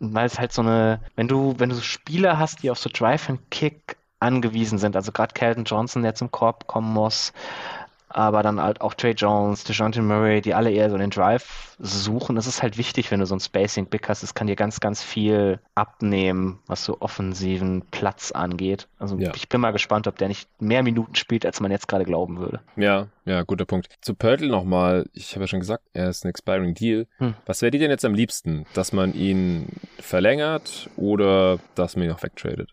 [0.00, 2.88] weil es halt so eine, wenn du, wenn du so Spieler hast, die auf so
[2.90, 7.32] Drive and Kick angewiesen sind, also gerade Calvin Johnson, der zum Korb kommen muss,
[8.12, 12.36] aber dann halt auch Trey Jones, DeJounte Murray, die alle eher so den Drive suchen.
[12.36, 14.24] Es ist halt wichtig, wenn du so ein Spacing Big hast.
[14.24, 18.88] Es kann dir ganz, ganz viel abnehmen, was so offensiven Platz angeht.
[18.98, 19.32] Also ja.
[19.36, 22.38] ich bin mal gespannt, ob der nicht mehr Minuten spielt, als man jetzt gerade glauben
[22.38, 22.60] würde.
[22.74, 23.88] Ja, ja, guter Punkt.
[24.00, 25.08] Zu Pörtl nochmal.
[25.12, 27.06] Ich habe ja schon gesagt, er ist ein Expiring Deal.
[27.18, 27.34] Hm.
[27.46, 28.66] Was wäre dir denn jetzt am liebsten?
[28.74, 29.68] Dass man ihn
[30.00, 32.70] verlängert oder dass man ihn auch wegtradet?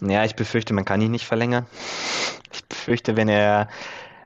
[0.00, 1.66] Ja, ich befürchte, man kann ihn nicht verlängern.
[2.52, 3.68] Ich befürchte, wenn er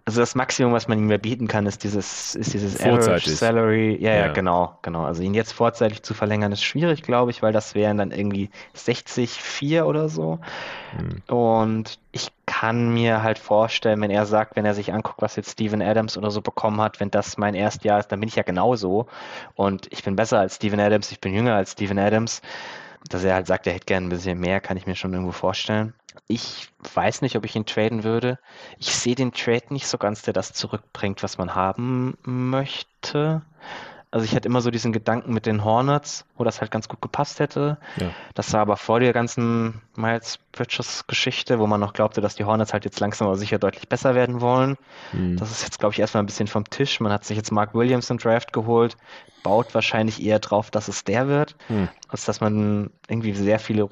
[0.08, 3.94] also das Maximum, was man ihm mehr bieten kann, ist dieses, ist dieses Average Salary.
[4.00, 5.04] Ja, ja, ja, genau, genau.
[5.04, 8.48] Also ihn jetzt vorzeitig zu verlängern, ist schwierig, glaube ich, weil das wären dann irgendwie
[8.72, 10.38] 60, 4 oder so.
[10.96, 11.36] Hm.
[11.36, 15.50] Und ich kann mir halt vorstellen, wenn er sagt, wenn er sich anguckt, was jetzt
[15.50, 18.44] Steven Adams oder so bekommen hat, wenn das mein Erstjahr ist, dann bin ich ja
[18.44, 19.08] genauso.
[19.56, 22.40] Und ich bin besser als Steven Adams, ich bin jünger als Steven Adams.
[23.08, 25.32] Dass er halt sagt, er hätte gerne ein bisschen mehr, kann ich mir schon irgendwo
[25.32, 25.94] vorstellen.
[26.26, 28.38] Ich weiß nicht, ob ich ihn traden würde.
[28.78, 33.42] Ich sehe den Trade nicht so ganz, der das zurückbringt, was man haben möchte.
[34.10, 37.02] Also ich hatte immer so diesen Gedanken mit den Hornets, wo das halt ganz gut
[37.02, 37.76] gepasst hätte.
[37.96, 38.10] Ja.
[38.34, 42.44] Das war aber vor der ganzen Miles Bridges Geschichte, wo man noch glaubte, dass die
[42.44, 44.78] Hornets halt jetzt langsam aber sicher deutlich besser werden wollen.
[45.12, 45.36] Mhm.
[45.36, 47.00] Das ist jetzt, glaube ich, erstmal ein bisschen vom Tisch.
[47.00, 48.96] Man hat sich jetzt Mark Williams im Draft geholt,
[49.42, 51.88] baut wahrscheinlich eher drauf, dass es der wird, mhm.
[52.08, 53.88] als dass man irgendwie sehr viele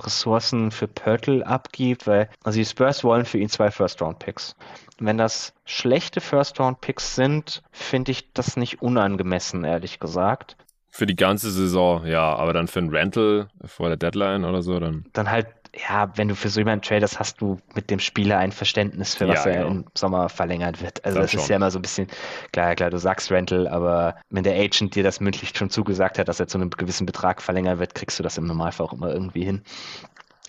[0.00, 4.56] Ressourcen für Pörtl abgibt, weil also die Spurs wollen für ihn zwei First-Round-Picks.
[4.98, 10.56] Wenn das schlechte First-Round-Picks sind, finde ich das nicht unangemessen, ehrlich gesagt.
[10.92, 14.80] Für die ganze Saison, ja, aber dann für ein Rental vor der Deadline oder so,
[14.80, 15.04] dann.
[15.12, 15.46] Dann halt,
[15.88, 19.28] ja, wenn du für so jemanden tradest, hast du mit dem Spieler ein Verständnis für
[19.28, 19.64] was ja, genau.
[19.64, 21.04] er im Sommer verlängert wird.
[21.04, 22.08] Also, das, das ist ja immer so ein bisschen,
[22.52, 26.28] klar, klar, du sagst Rental, aber wenn der Agent dir das mündlich schon zugesagt hat,
[26.28, 29.12] dass er zu einem gewissen Betrag verlängert wird, kriegst du das im Normalfall auch immer
[29.12, 29.62] irgendwie hin.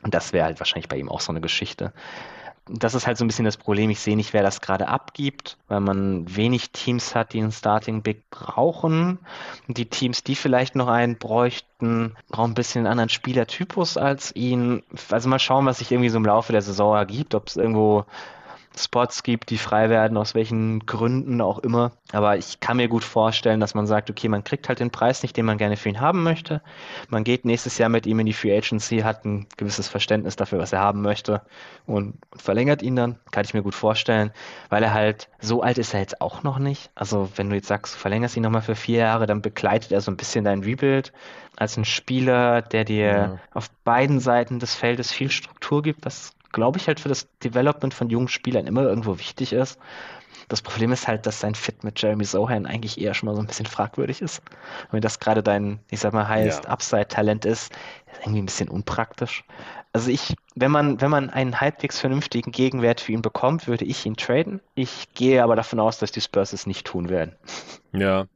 [0.04, 1.94] Und das wäre halt wahrscheinlich bei ihm auch so eine Geschichte
[2.74, 3.90] das ist halt so ein bisschen das Problem.
[3.90, 8.02] Ich sehe nicht, wer das gerade abgibt, weil man wenig Teams hat, die einen Starting
[8.02, 9.20] Big brauchen.
[9.68, 14.84] Die Teams, die vielleicht noch einen bräuchten, brauchen ein bisschen einen anderen Spielertypus als ihn.
[15.10, 18.06] Also mal schauen, was sich irgendwie so im Laufe der Saison ergibt, ob es irgendwo
[18.78, 21.92] Spots gibt, die frei werden, aus welchen Gründen auch immer.
[22.14, 25.24] Aber ich kann mir gut vorstellen, dass man sagt, okay, man kriegt halt den Preis
[25.24, 26.62] nicht, den man gerne für ihn haben möchte.
[27.10, 30.60] Man geht nächstes Jahr mit ihm in die Free Agency, hat ein gewisses Verständnis dafür,
[30.60, 31.42] was er haben möchte
[31.86, 33.20] und verlängert ihn dann.
[33.32, 34.32] Kann ich mir gut vorstellen,
[34.70, 36.92] weil er halt, so alt ist er jetzt auch noch nicht.
[36.96, 40.02] Also wenn du jetzt sagst, du verlängerst ihn nochmal für vier Jahre, dann begleitet er
[40.02, 41.12] so ein bisschen dein Rebuild
[41.58, 43.40] als ein Spieler, der dir ja.
[43.54, 47.94] auf beiden Seiten des Feldes viel Struktur gibt, was glaube ich, halt für das Development
[47.94, 49.80] von jungen Spielern immer irgendwo wichtig ist.
[50.48, 53.42] Das Problem ist halt, dass sein Fit mit Jeremy Sohan eigentlich eher schon mal so
[53.42, 54.42] ein bisschen fragwürdig ist.
[54.92, 56.70] Wenn das gerade dein, ich sag mal, highest ja.
[56.72, 57.72] Upside-Talent ist,
[58.12, 59.46] ist irgendwie ein bisschen unpraktisch.
[59.94, 64.06] Also ich, wenn man, wenn man einen halbwegs vernünftigen Gegenwert für ihn bekommt, würde ich
[64.06, 64.62] ihn traden.
[64.76, 67.36] Ich gehe aber davon aus, dass die Spurs es nicht tun werden.
[67.94, 68.28] Ja.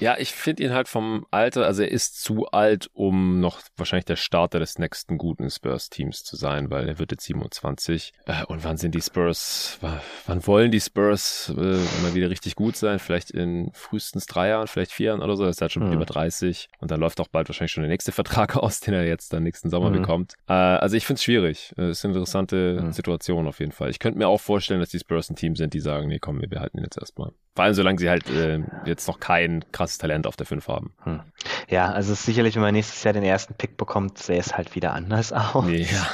[0.00, 4.04] Ja, ich finde ihn halt vom Alter, also er ist zu alt, um noch wahrscheinlich
[4.06, 8.12] der Starter des nächsten guten Spurs-Teams zu sein, weil er wird jetzt 27.
[8.26, 9.78] Äh, und wann sind die Spurs,
[10.26, 12.98] wann wollen die Spurs äh, mal wieder richtig gut sein?
[12.98, 15.44] Vielleicht in frühestens drei Jahren, vielleicht vier Jahren oder so.
[15.44, 15.92] Er ist halt schon hm.
[15.92, 19.06] über 30 und dann läuft auch bald wahrscheinlich schon der nächste Vertrag aus, den er
[19.06, 20.02] jetzt dann nächsten Sommer hm.
[20.02, 20.34] bekommt.
[20.48, 21.53] Äh, also ich finde es schwierig.
[21.76, 22.92] Es ist eine interessante hm.
[22.92, 23.90] Situation auf jeden Fall.
[23.90, 26.40] Ich könnte mir auch vorstellen, dass die Spurs ein Team sind, die sagen, nee, komm,
[26.40, 27.32] wir behalten ihn jetzt erstmal.
[27.54, 30.92] Vor allem, solange sie halt äh, jetzt noch kein krasses Talent auf der 5 haben.
[31.04, 31.20] Hm.
[31.68, 34.92] Ja, also sicherlich, wenn man nächstes Jahr den ersten Pick bekommt, sähe es halt wieder
[34.92, 35.64] anders aus.
[35.64, 36.06] Nee, ja,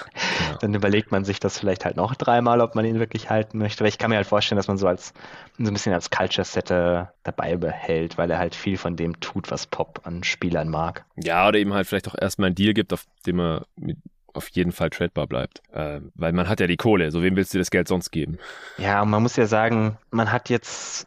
[0.46, 0.58] genau.
[0.60, 3.82] Dann überlegt man sich das vielleicht halt noch dreimal, ob man ihn wirklich halten möchte.
[3.82, 5.14] Aber ich kann mir halt vorstellen, dass man so als
[5.56, 9.66] so ein bisschen als Culture-Setter dabei behält, weil er halt viel von dem tut, was
[9.66, 11.04] Pop an Spielern mag.
[11.16, 13.98] Ja, oder eben halt vielleicht auch erstmal einen Deal gibt, auf dem er mit
[14.34, 15.62] auf jeden Fall tradebar bleibt.
[15.72, 18.38] Äh, weil man hat ja die Kohle, so wem willst du das Geld sonst geben?
[18.78, 21.06] Ja, und man muss ja sagen, man hat jetzt,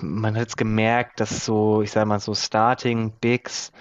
[0.00, 3.72] man hat jetzt gemerkt, dass so, ich sag mal, so Starting Bigs,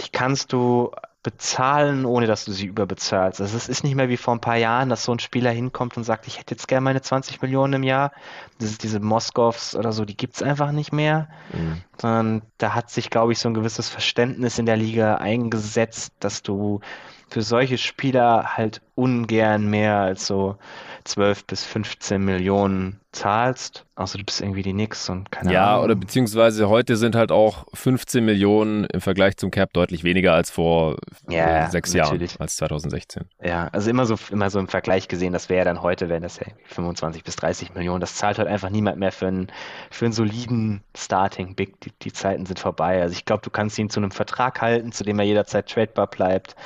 [0.00, 0.90] die kannst du
[1.22, 3.40] bezahlen, ohne dass du sie überbezahlst.
[3.40, 5.96] Also es ist nicht mehr wie vor ein paar Jahren, dass so ein Spieler hinkommt
[5.96, 8.12] und sagt, ich hätte jetzt gerne meine 20 Millionen im Jahr.
[8.58, 11.28] Das ist diese Moskows oder so, die gibt es einfach nicht mehr.
[11.52, 11.82] Mhm.
[12.00, 16.42] Sondern da hat sich, glaube ich, so ein gewisses Verständnis in der Liga eingesetzt, dass
[16.42, 16.80] du
[17.28, 20.56] für solche Spieler halt ungern mehr als so
[21.04, 25.78] 12 bis 15 Millionen zahlst, außer du bist irgendwie die Nix und keine ja, Ahnung.
[25.78, 30.34] Ja, oder beziehungsweise heute sind halt auch 15 Millionen im Vergleich zum Cap deutlich weniger
[30.34, 30.96] als vor
[31.28, 32.32] ja, äh, sechs natürlich.
[32.32, 33.24] Jahren, als 2016.
[33.42, 36.22] Ja, also immer so, immer so im Vergleich gesehen, das wäre ja dann heute, wären
[36.22, 38.00] das ja 25 bis 30 Millionen.
[38.00, 39.48] Das zahlt halt einfach niemand mehr für einen,
[39.90, 41.80] für einen soliden Starting Big.
[41.80, 43.00] Die, die Zeiten sind vorbei.
[43.00, 46.08] Also ich glaube, du kannst ihn zu einem Vertrag halten, zu dem er jederzeit tradebar
[46.08, 46.56] bleibt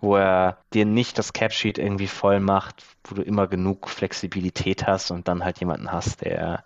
[0.00, 5.10] wo er dir nicht das Capsheet irgendwie voll macht, wo du immer genug Flexibilität hast
[5.10, 6.64] und dann halt jemanden hast, der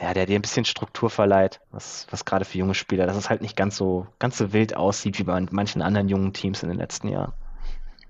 [0.00, 3.30] ja, der dir ein bisschen Struktur verleiht, was, was gerade für junge Spieler, dass es
[3.30, 6.68] halt nicht ganz so, ganz so wild aussieht wie bei manchen anderen jungen Teams in
[6.68, 7.32] den letzten Jahren.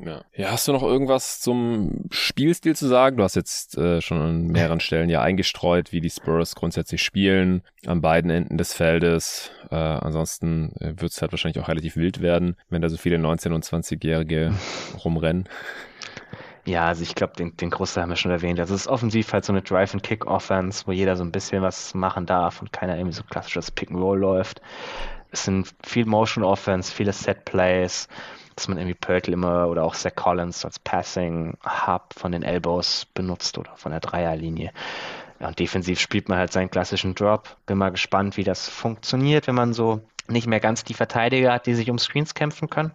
[0.05, 0.23] Ja.
[0.37, 3.17] ja, hast du noch irgendwas zum Spielstil zu sagen?
[3.17, 7.63] Du hast jetzt äh, schon an mehreren Stellen ja eingestreut, wie die Spurs grundsätzlich spielen,
[7.87, 9.51] an beiden Enden des Feldes.
[9.71, 13.17] Äh, ansonsten äh, wird es halt wahrscheinlich auch relativ wild werden, wenn da so viele
[13.17, 14.53] 19- und 20-Jährige
[15.05, 15.49] rumrennen.
[16.67, 18.61] Ja, also ich glaube, den, den Großteil haben wir schon erwähnt.
[18.61, 22.27] Also es ist offensiv halt so eine Drive-and-Kick-Offense, wo jeder so ein bisschen was machen
[22.27, 24.61] darf und keiner irgendwie so klassisches Pick-and-Roll läuft.
[25.31, 28.09] Es sind viel Motion-Offense, viele Set-Plays
[28.57, 33.59] dass man irgendwie Pörtl immer oder auch Zach Collins als Passing-Hub von den Elbows benutzt
[33.59, 34.73] oder von der Dreierlinie.
[35.41, 37.57] Ja, und defensiv spielt man halt seinen klassischen Drop.
[37.67, 41.67] Bin mal gespannt, wie das funktioniert, wenn man so nicht mehr ganz die Verteidiger hat,
[41.67, 42.93] die sich um Screens kämpfen können.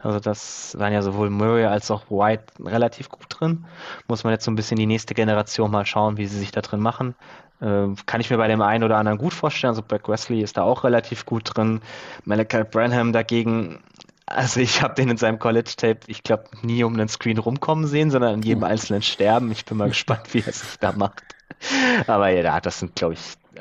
[0.00, 3.66] Also das waren ja sowohl Murray als auch White relativ gut drin.
[4.08, 6.62] Muss man jetzt so ein bisschen die nächste Generation mal schauen, wie sie sich da
[6.62, 7.14] drin machen.
[7.60, 9.72] Äh, kann ich mir bei dem einen oder anderen gut vorstellen.
[9.72, 11.82] Also Brett Wesley ist da auch relativ gut drin.
[12.24, 13.80] Malachi Branham dagegen
[14.30, 18.10] also ich habe den in seinem College-Tape, ich glaube, nie um den Screen rumkommen sehen,
[18.10, 18.70] sondern an jedem hm.
[18.70, 19.50] einzelnen sterben.
[19.50, 21.22] Ich bin mal gespannt, wie er sich da macht.
[22.06, 23.20] Aber ja, das sind, glaube ich,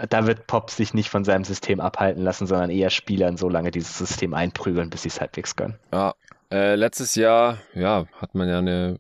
[0.10, 3.72] da wird Pop sich nicht von seinem System abhalten lassen, sondern eher Spielern so lange
[3.72, 5.78] dieses System einprügeln, bis sie es halbwegs können.
[5.92, 6.14] Ja,
[6.52, 8.98] äh, letztes Jahr, ja, hat man ja eine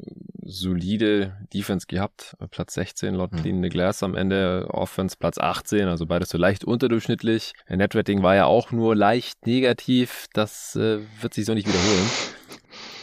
[0.50, 2.36] solide Defense gehabt.
[2.52, 3.38] Platz 16 laut mhm.
[3.38, 7.54] Clean the Glass am Ende, Offense Platz 18, also beides so leicht unterdurchschnittlich.
[7.70, 10.28] Netrating war ja auch nur leicht negativ.
[10.34, 12.10] Das äh, wird sich so nicht wiederholen.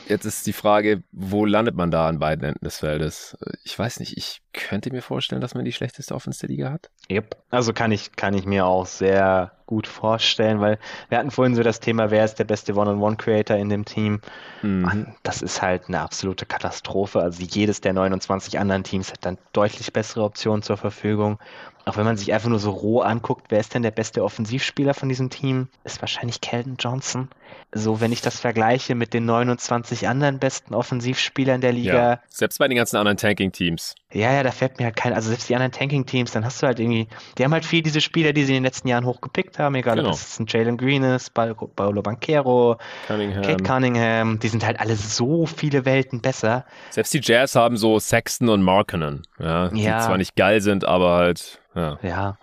[0.09, 3.37] Jetzt ist die Frage, wo landet man da an beiden Enden des Feldes?
[3.65, 6.91] Ich weiß nicht, ich könnte mir vorstellen, dass man die schlechteste Offense der Liga hat.
[7.11, 7.37] Yep.
[7.51, 10.79] Also kann ich, kann ich mir auch sehr gut vorstellen, weil
[11.09, 14.21] wir hatten vorhin so das Thema, wer ist der beste One-on-One-Creator in dem Team?
[14.63, 14.81] Mhm.
[14.81, 17.21] Mann, das ist halt eine absolute Katastrophe.
[17.21, 21.39] Also jedes der 29 anderen Teams hat dann deutlich bessere Optionen zur Verfügung.
[21.85, 24.93] Auch wenn man sich einfach nur so roh anguckt, wer ist denn der beste Offensivspieler
[24.93, 25.69] von diesem Team?
[25.85, 27.29] Ist wahrscheinlich Kelton Johnson.
[27.73, 32.11] So, wenn ich das vergleiche mit den 29 anderen besten Offensivspielern der Liga.
[32.11, 33.95] Ja, selbst bei den ganzen anderen Tanking-Teams.
[34.13, 36.69] Ja, ja, da fällt mir halt kein, also selbst die anderen Tanking-Teams, dann hast du
[36.69, 39.59] halt irgendwie, die haben halt viel diese Spieler, die sie in den letzten Jahren hochgepickt
[39.59, 40.11] haben, egal genau.
[40.11, 42.79] ob es ein Jalen Green ist, Paolo Banquero,
[43.09, 43.43] Cunningham.
[43.43, 46.65] Kate Cunningham, die sind halt alle so viele Welten besser.
[46.91, 49.99] Selbst die Jazz haben so Sexton und Markinen, ja, die ja.
[49.99, 51.99] zwar nicht geil sind, aber halt ja.
[52.03, 52.39] ja.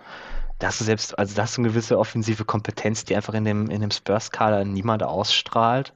[0.60, 3.44] Da hast du selbst, also da hast du eine gewisse offensive Kompetenz, die einfach in
[3.44, 5.94] dem, in dem Spurs-Kader niemand ausstrahlt.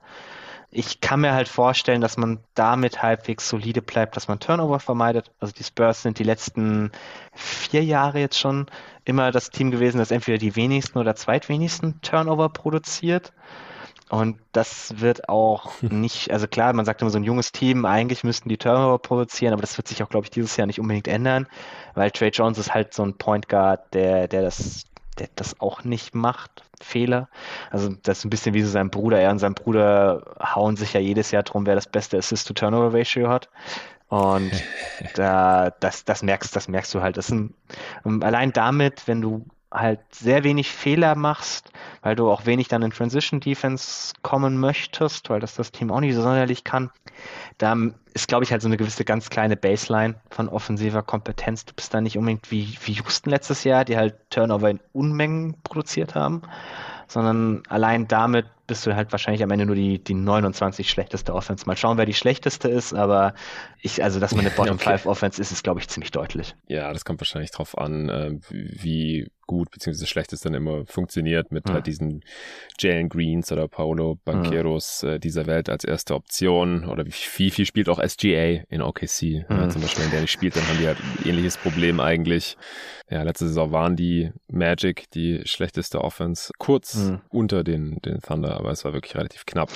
[0.70, 5.32] Ich kann mir halt vorstellen, dass man damit halbwegs solide bleibt, dass man Turnover vermeidet.
[5.39, 6.91] Also die Spurs sind die letzten
[7.34, 8.68] vier Jahre jetzt schon
[9.05, 13.32] immer das Team gewesen, das entweder die wenigsten oder zweitwenigsten Turnover produziert.
[14.09, 18.24] Und das wird auch nicht, also klar, man sagt immer so ein junges Team, eigentlich
[18.24, 21.09] müssten die Turnover produzieren, aber das wird sich auch, glaube ich, dieses Jahr nicht unbedingt
[21.09, 21.47] ändern,
[21.93, 24.86] weil Trey Jones ist halt so ein Point Guard, der, der das,
[25.20, 27.30] der das auch nicht macht, Fehler.
[27.72, 29.20] Also das ist ein bisschen wie so sein Bruder.
[29.20, 33.49] Er und sein Bruder hauen sich ja jedes Jahr drum, wer das beste Assist-to-Turnover-Ratio hat.
[34.09, 34.51] Und
[35.15, 37.18] da, das, das merkst, das merkst du halt.
[37.18, 37.53] Das sind,
[38.03, 42.91] allein damit, wenn du halt sehr wenig Fehler machst, weil du auch wenig dann in
[42.91, 46.89] Transition Defense kommen möchtest, weil das das Team auch nicht so sonderlich kann.
[47.57, 47.76] Da
[48.13, 51.65] ist, glaube ich, halt so eine gewisse ganz kleine Baseline von offensiver Kompetenz.
[51.65, 55.55] Du bist da nicht unbedingt wie, wie Houston letztes Jahr, die halt Turnover in Unmengen
[55.63, 56.43] produziert haben,
[57.07, 61.65] sondern allein damit bist du halt wahrscheinlich am Ende nur die, die 29 schlechteste Offense.
[61.65, 63.34] Mal schauen, wer die schlechteste ist, aber
[63.82, 64.97] ich, also dass man eine Bottom okay.
[64.97, 66.55] 5 Offense ist, ist, glaube ich, ziemlich deutlich.
[66.68, 70.06] Ja, das kommt wahrscheinlich drauf an, äh, wie gut bzw.
[70.06, 71.74] schlecht es dann immer funktioniert mit hm.
[71.74, 72.24] halt diesen
[72.80, 75.10] Jalen Greens oder Paulo Banqueros hm.
[75.10, 79.45] äh, dieser Welt als erste Option oder wie, viel spielt auch SGA in OKC.
[79.50, 82.58] Ja, zum Beispiel, wenn der nicht spielt, dann haben die halt ein ähnliches Problem eigentlich.
[83.10, 88.72] Ja, letzte Saison waren die Magic die schlechteste Offense kurz unter den, den Thunder aber
[88.72, 89.70] es war wirklich relativ knapp.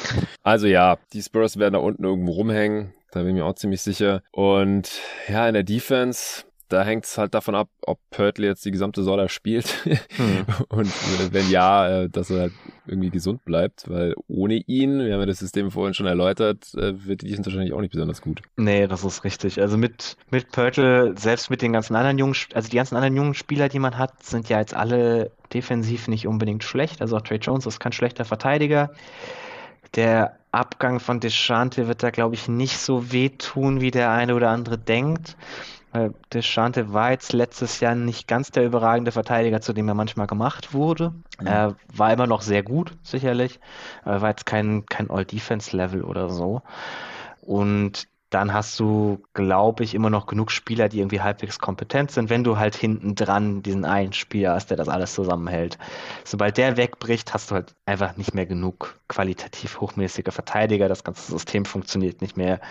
[0.43, 2.93] Also ja, die Spurs werden da unten irgendwo rumhängen.
[3.11, 4.21] Da bin ich mir auch ziemlich sicher.
[4.31, 4.89] Und
[5.27, 9.01] ja, in der Defense, da hängt es halt davon ab, ob Pörtl jetzt die gesamte
[9.01, 9.67] Saison spielt.
[10.15, 10.45] Hm.
[10.69, 12.53] Und wenn ja, äh, dass er halt
[12.85, 17.05] irgendwie gesund bleibt, weil ohne ihn, wir haben ja das System vorhin schon erläutert, äh,
[17.05, 18.41] wird die wahrscheinlich auch nicht besonders gut.
[18.57, 19.61] Nee, das ist richtig.
[19.61, 23.33] Also mit, mit Pörtl, selbst mit den ganzen anderen jungen, also die ganzen anderen jungen
[23.33, 27.01] Spieler, die man hat, sind ja jetzt alle defensiv nicht unbedingt schlecht.
[27.01, 28.91] Also auch Trey Jones ist kein schlechter Verteidiger.
[29.95, 34.49] Der Abgang von Deschante wird da, glaube ich, nicht so wehtun, wie der eine oder
[34.49, 35.35] andere denkt.
[35.91, 40.27] Weil Deschante war jetzt letztes Jahr nicht ganz der überragende Verteidiger, zu dem er manchmal
[40.27, 41.13] gemacht wurde.
[41.39, 41.47] Mhm.
[41.47, 43.59] Er war immer noch sehr gut, sicherlich.
[44.05, 46.61] Er war jetzt kein, kein All-Defense-Level oder so.
[47.41, 52.29] Und dann hast du, glaube ich, immer noch genug Spieler, die irgendwie halbwegs kompetent sind,
[52.29, 55.77] wenn du halt hinten dran diesen einen Spieler hast, der das alles zusammenhält.
[56.23, 60.87] Sobald der wegbricht, hast du halt einfach nicht mehr genug qualitativ hochmäßige Verteidiger.
[60.87, 62.61] Das ganze System funktioniert nicht mehr.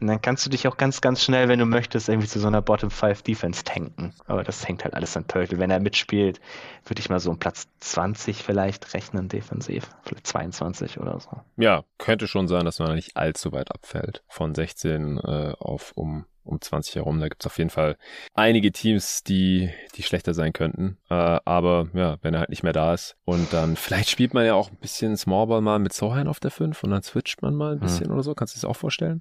[0.00, 2.46] Und dann kannst du dich auch ganz, ganz schnell, wenn du möchtest, irgendwie zu so
[2.46, 4.14] einer Bottom 5 Defense tanken.
[4.26, 5.58] Aber das hängt halt alles an Pöltl.
[5.58, 6.40] Wenn er mitspielt,
[6.84, 9.90] würde ich mal so um Platz 20 vielleicht rechnen, defensiv.
[10.04, 11.30] Vielleicht 22 oder so.
[11.56, 14.22] Ja, könnte schon sein, dass man nicht allzu weit abfällt.
[14.28, 17.20] Von 16 äh, auf um um 20 herum.
[17.20, 17.96] Da gibt es auf jeden Fall
[18.34, 20.98] einige Teams, die, die schlechter sein könnten.
[21.10, 23.16] Äh, aber ja, wenn er halt nicht mehr da ist.
[23.24, 26.50] Und dann vielleicht spielt man ja auch ein bisschen Smallball mal mit Sohan auf der
[26.50, 28.12] 5 und dann switcht man mal ein bisschen hm.
[28.12, 28.34] oder so.
[28.34, 29.20] Kannst du dir das auch vorstellen?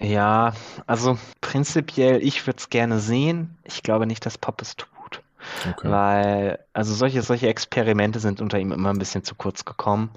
[0.00, 0.52] Ja,
[0.86, 3.56] also prinzipiell, ich würde es gerne sehen.
[3.64, 4.88] Ich glaube nicht, dass Pop es tut.
[5.70, 5.90] Okay.
[5.90, 10.10] Weil, also solche, solche Experimente sind unter ihm immer ein bisschen zu kurz gekommen.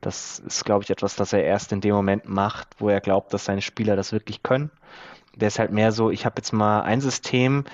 [0.00, 3.32] Das ist, glaube ich, etwas, das er erst in dem Moment macht, wo er glaubt,
[3.32, 4.70] dass seine Spieler das wirklich können.
[5.36, 7.64] Der ist halt mehr so, ich habe jetzt mal ein System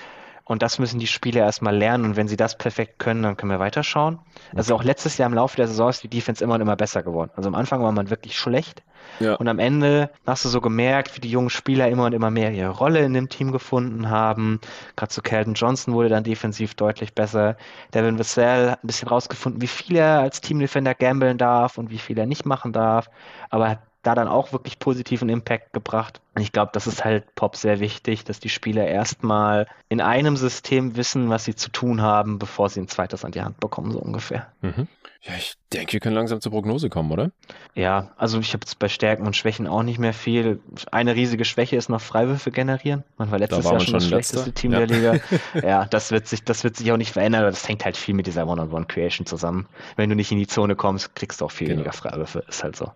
[0.49, 3.51] und das müssen die Spieler erstmal lernen und wenn sie das perfekt können, dann können
[3.51, 4.17] wir weiterschauen.
[4.55, 7.03] Also auch letztes Jahr im Laufe der Saison ist die Defense immer und immer besser
[7.03, 7.29] geworden.
[7.35, 8.81] Also am Anfang war man wirklich schlecht
[9.19, 9.35] ja.
[9.35, 12.51] und am Ende hast du so gemerkt, wie die jungen Spieler immer und immer mehr
[12.51, 14.59] ihre Rolle in dem Team gefunden haben.
[14.95, 17.55] Gerade zu Calvin Johnson wurde dann defensiv deutlich besser.
[17.93, 21.99] Devin Vassell hat ein bisschen rausgefunden, wie viel er als Teamdefender gambeln darf und wie
[21.99, 23.11] viel er nicht machen darf.
[23.51, 26.21] Aber hat da dann auch wirklich positiven Impact gebracht.
[26.39, 30.37] Und ich glaube, das ist halt Pop sehr wichtig, dass die Spieler erstmal in einem
[30.37, 33.91] System wissen, was sie zu tun haben, bevor sie ein zweites an die Hand bekommen,
[33.91, 34.49] so ungefähr.
[34.61, 34.87] Mhm.
[35.21, 37.31] Ja, ich denke, wir können langsam zur Prognose kommen, oder?
[37.75, 40.61] Ja, also ich habe jetzt bei Stärken und Schwächen auch nicht mehr viel.
[40.91, 43.03] Eine riesige Schwäche ist noch Freiwürfe generieren.
[43.17, 44.85] Man war letztes da Jahr schon das schlechteste Team ja.
[44.85, 45.19] der Liga.
[45.61, 48.15] ja, das wird sich, das wird sich auch nicht verändern, aber das hängt halt viel
[48.15, 49.67] mit dieser One-on-One-Creation zusammen.
[49.97, 51.79] Wenn du nicht in die Zone kommst, kriegst du auch viel genau.
[51.79, 52.45] weniger Freiwürfe.
[52.47, 52.93] Ist halt so.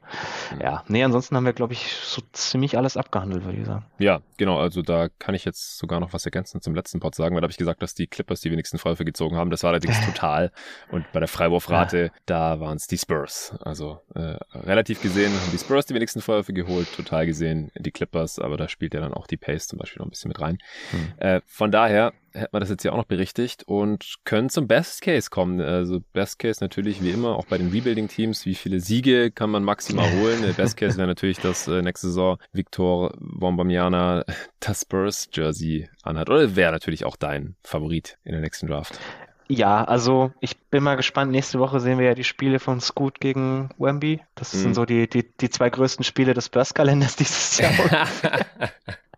[0.54, 0.62] Mhm.
[0.62, 3.86] Ja, nee, ansonsten haben wir, glaube ich, so ziemlich alles abgehandelt, würde ich sagen.
[4.00, 4.60] Ja, genau.
[4.60, 7.46] Also da kann ich jetzt sogar noch was ergänzen zum letzten Pod sagen, weil da
[7.46, 9.50] habe ich gesagt, dass die Clippers die wenigsten Freiwürfe gezogen haben.
[9.50, 10.52] Das war allerdings total.
[10.92, 13.56] Und bei der Freiwurfrate ja da waren es die Spurs.
[13.62, 18.40] Also äh, relativ gesehen haben die Spurs die wenigsten Vorwürfe geholt, total gesehen die Clippers,
[18.40, 20.58] aber da spielt ja dann auch die Pace zum Beispiel noch ein bisschen mit rein.
[20.92, 21.14] Hm.
[21.18, 25.02] Äh, von daher hätten wir das jetzt hier auch noch berichtigt und können zum Best
[25.02, 25.62] Case kommen.
[25.62, 29.64] Also Best Case natürlich wie immer, auch bei den Rebuilding-Teams, wie viele Siege kann man
[29.64, 30.42] maximal holen.
[30.42, 34.26] Der Best Case wäre natürlich, dass äh, nächste Saison Victor Bombamiana
[34.60, 36.30] das Spurs-Jersey anhat.
[36.30, 39.00] Oder wäre natürlich auch dein Favorit in der nächsten Draft.
[39.48, 41.32] Ja, also ich bin mal gespannt.
[41.32, 44.22] Nächste Woche sehen wir ja die Spiele von Scoot gegen Wemby.
[44.36, 44.60] Das mhm.
[44.60, 47.72] sind so die, die, die zwei größten Spiele des Burst-Kalenders dieses Jahr.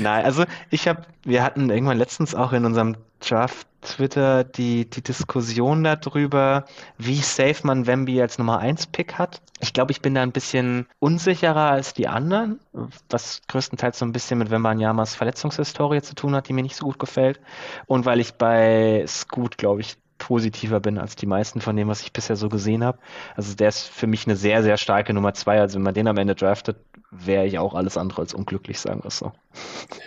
[0.00, 5.02] Nein, also ich habe, wir hatten irgendwann letztens auch in unserem Draft Twitter die, die
[5.02, 6.64] Diskussion darüber,
[6.98, 9.40] wie safe man Wemby als Nummer 1 Pick hat.
[9.60, 12.60] Ich glaube, ich bin da ein bisschen unsicherer als die anderen,
[13.08, 16.86] was größtenteils so ein bisschen mit Wembanyamas Verletzungshistorie zu tun hat, die mir nicht so
[16.86, 17.40] gut gefällt.
[17.86, 22.02] Und weil ich bei Scoot, glaube ich, positiver bin als die meisten von dem, was
[22.02, 22.98] ich bisher so gesehen habe.
[23.34, 25.60] Also der ist für mich eine sehr, sehr starke Nummer 2.
[25.60, 26.76] Also wenn man den am Ende draftet,
[27.10, 29.32] wäre ich auch alles andere als unglücklich, sagen wir es so.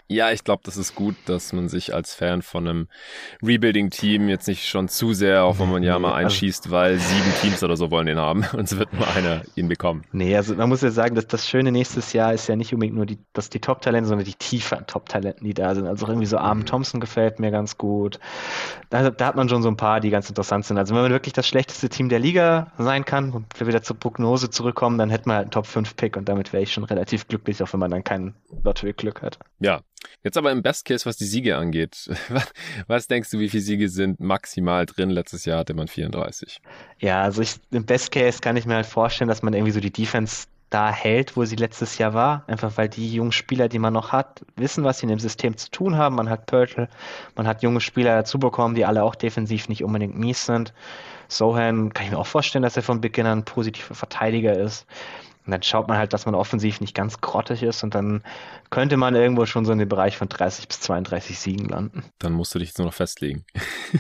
[0.08, 2.88] Ja, ich glaube, das ist gut, dass man sich als Fan von einem
[3.42, 7.76] Rebuilding-Team jetzt nicht schon zu sehr auf Womanyama nee, also einschießt, weil sieben Teams oder
[7.76, 10.04] so wollen den haben und es wird nur einer ihn bekommen.
[10.12, 12.96] Nee, also man muss ja sagen, dass das Schöne nächstes Jahr ist ja nicht unbedingt
[12.96, 15.88] nur die, dass die Top-Talente, sondern die tiefer Top-Talenten, die da sind.
[15.88, 16.68] Also irgendwie so Armin mhm.
[16.68, 18.20] Thompson gefällt mir ganz gut.
[18.90, 20.78] Da, da, hat man schon so ein paar, die ganz interessant sind.
[20.78, 23.98] Also wenn man wirklich das schlechteste Team der Liga sein kann und wir wieder zur
[23.98, 27.64] Prognose zurückkommen, dann hätten wir halt einen Top-5-Pick und damit wäre ich schon relativ glücklich,
[27.64, 29.33] auch wenn man dann kein Lottery-Glück hat.
[29.60, 29.82] Ja.
[30.24, 32.10] Jetzt aber im Best Case, was die Siege angeht.
[32.88, 35.10] Was denkst du, wie viele Siege sind maximal drin?
[35.10, 36.62] Letztes Jahr hatte man 34.
[37.00, 39.80] Ja, also ich, im Best Case kann ich mir halt vorstellen, dass man irgendwie so
[39.80, 42.44] die Defense da hält, wo sie letztes Jahr war.
[42.48, 45.56] Einfach weil die jungen Spieler, die man noch hat, wissen, was sie in dem System
[45.56, 46.16] zu tun haben.
[46.16, 46.88] Man hat Pörtl,
[47.36, 50.74] man hat junge Spieler dazu bekommen, die alle auch defensiv nicht unbedingt mies sind.
[51.28, 54.88] Sohan kann ich mir auch vorstellen, dass er von Beginn an ein positiver Verteidiger ist.
[55.46, 58.24] Und dann schaut man halt, dass man offensiv nicht ganz grottig ist und dann
[58.70, 62.04] könnte man irgendwo schon so in den Bereich von 30 bis 32 Siegen landen.
[62.20, 63.46] Dann musst du dich jetzt nur noch festlegen.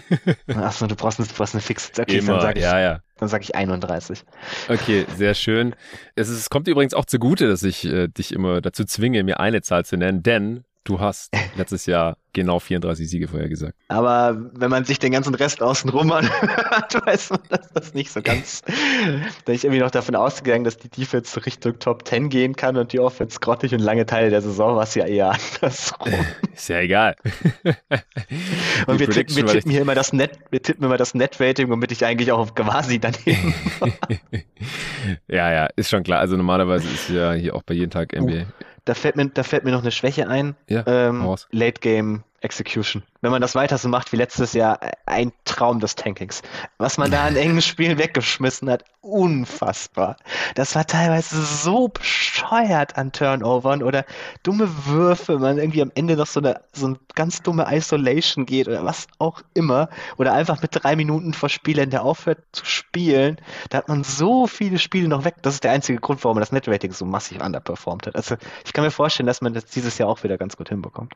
[0.55, 2.99] Achso, du brauchst eine, du brauchst eine fixe okay, Immer, dann sag ich, ja, ja.
[3.17, 4.23] Dann sage ich 31.
[4.69, 5.75] Okay, sehr schön.
[6.15, 9.39] Es, ist, es kommt übrigens auch zugute, dass ich äh, dich immer dazu zwinge, mir
[9.39, 13.75] eine Zahl zu nennen, denn du hast letztes Jahr genau 34 Siege vorhergesagt.
[13.87, 18.21] Aber wenn man sich den ganzen Rest außenrum anhört, weiß man, dass das nicht so
[18.21, 18.61] ganz.
[19.45, 22.91] da ich irgendwie noch davon ausgegangen, dass die Defense Richtung Top 10 gehen kann und
[22.91, 26.11] die Offense grottig und lange Teile der Saison war es ja eher andersrum.
[26.53, 27.15] Ist ja egal.
[28.87, 31.91] und wir tippen, wir tippen hier immer das Net, wir tippen immer das Net-Rating, womit
[31.91, 33.53] ich eigentlich auch auf quasi daneben
[35.27, 36.19] Ja, ja, ist schon klar.
[36.19, 38.41] Also normalerweise ist ja hier auch bei jedem Tag NBA.
[38.41, 38.45] Uh,
[38.85, 40.55] da fällt mir, da fällt mir noch eine Schwäche ein.
[40.67, 43.03] Ja, ähm, Late Game Execution.
[43.23, 46.41] Wenn man das weiter so macht wie letztes Jahr, ein Traum des Tankings.
[46.77, 50.17] Was man da in engen Spielen weggeschmissen hat, unfassbar.
[50.55, 54.03] Das war teilweise so bescheuert an Turnovern oder
[54.43, 58.67] dumme Würfe, man irgendwie am Ende noch so eine, so eine ganz dumme Isolation geht
[58.67, 59.87] oder was auch immer.
[60.17, 63.37] Oder einfach mit drei Minuten vor Spielern, der aufhört zu spielen.
[63.69, 65.35] Da hat man so viele Spiele noch weg.
[65.43, 68.17] Das ist der einzige Grund, warum man das Netrating so massiv underperformt hat.
[68.17, 71.13] Also ich kann mir vorstellen, dass man das dieses Jahr auch wieder ganz gut hinbekommt.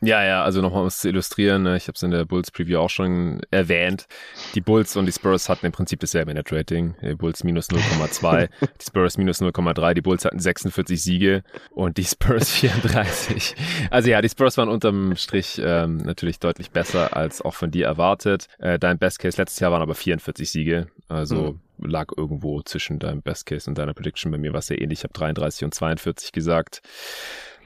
[0.00, 2.50] Ja, ja, also nochmal um es zu illustrieren, ne, ich habe es in der Bulls
[2.50, 4.06] Preview auch schon erwähnt.
[4.54, 6.94] Die Bulls und die Spurs hatten im Prinzip dasselbe Net Rating.
[7.02, 9.94] Die Bulls minus 0,2, die Spurs minus 0,3.
[9.94, 13.54] Die Bulls hatten 46 Siege und die Spurs 34.
[13.90, 17.86] Also ja, die Spurs waren unterm Strich ähm, natürlich deutlich besser als auch von dir
[17.86, 18.46] erwartet.
[18.58, 20.86] Äh, dein Best Case letztes Jahr waren aber 44 Siege.
[21.08, 21.90] Also mhm.
[21.90, 24.32] lag irgendwo zwischen deinem Best Case und deiner Prediction.
[24.32, 25.00] Bei mir war es sehr ähnlich.
[25.00, 26.82] Ich habe 33 und 42 gesagt.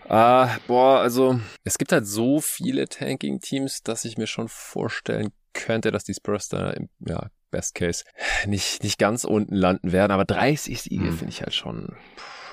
[0.09, 5.90] Ah, boah, also es gibt halt so viele Tanking-Teams, dass ich mir schon vorstellen könnte,
[5.90, 8.04] dass die Spurs da im ja, Best Case
[8.46, 10.12] nicht, nicht ganz unten landen werden.
[10.12, 11.16] Aber 30 Siege hm.
[11.16, 11.94] finde ich halt schon,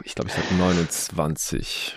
[0.03, 1.95] ich glaube, ich sage 29.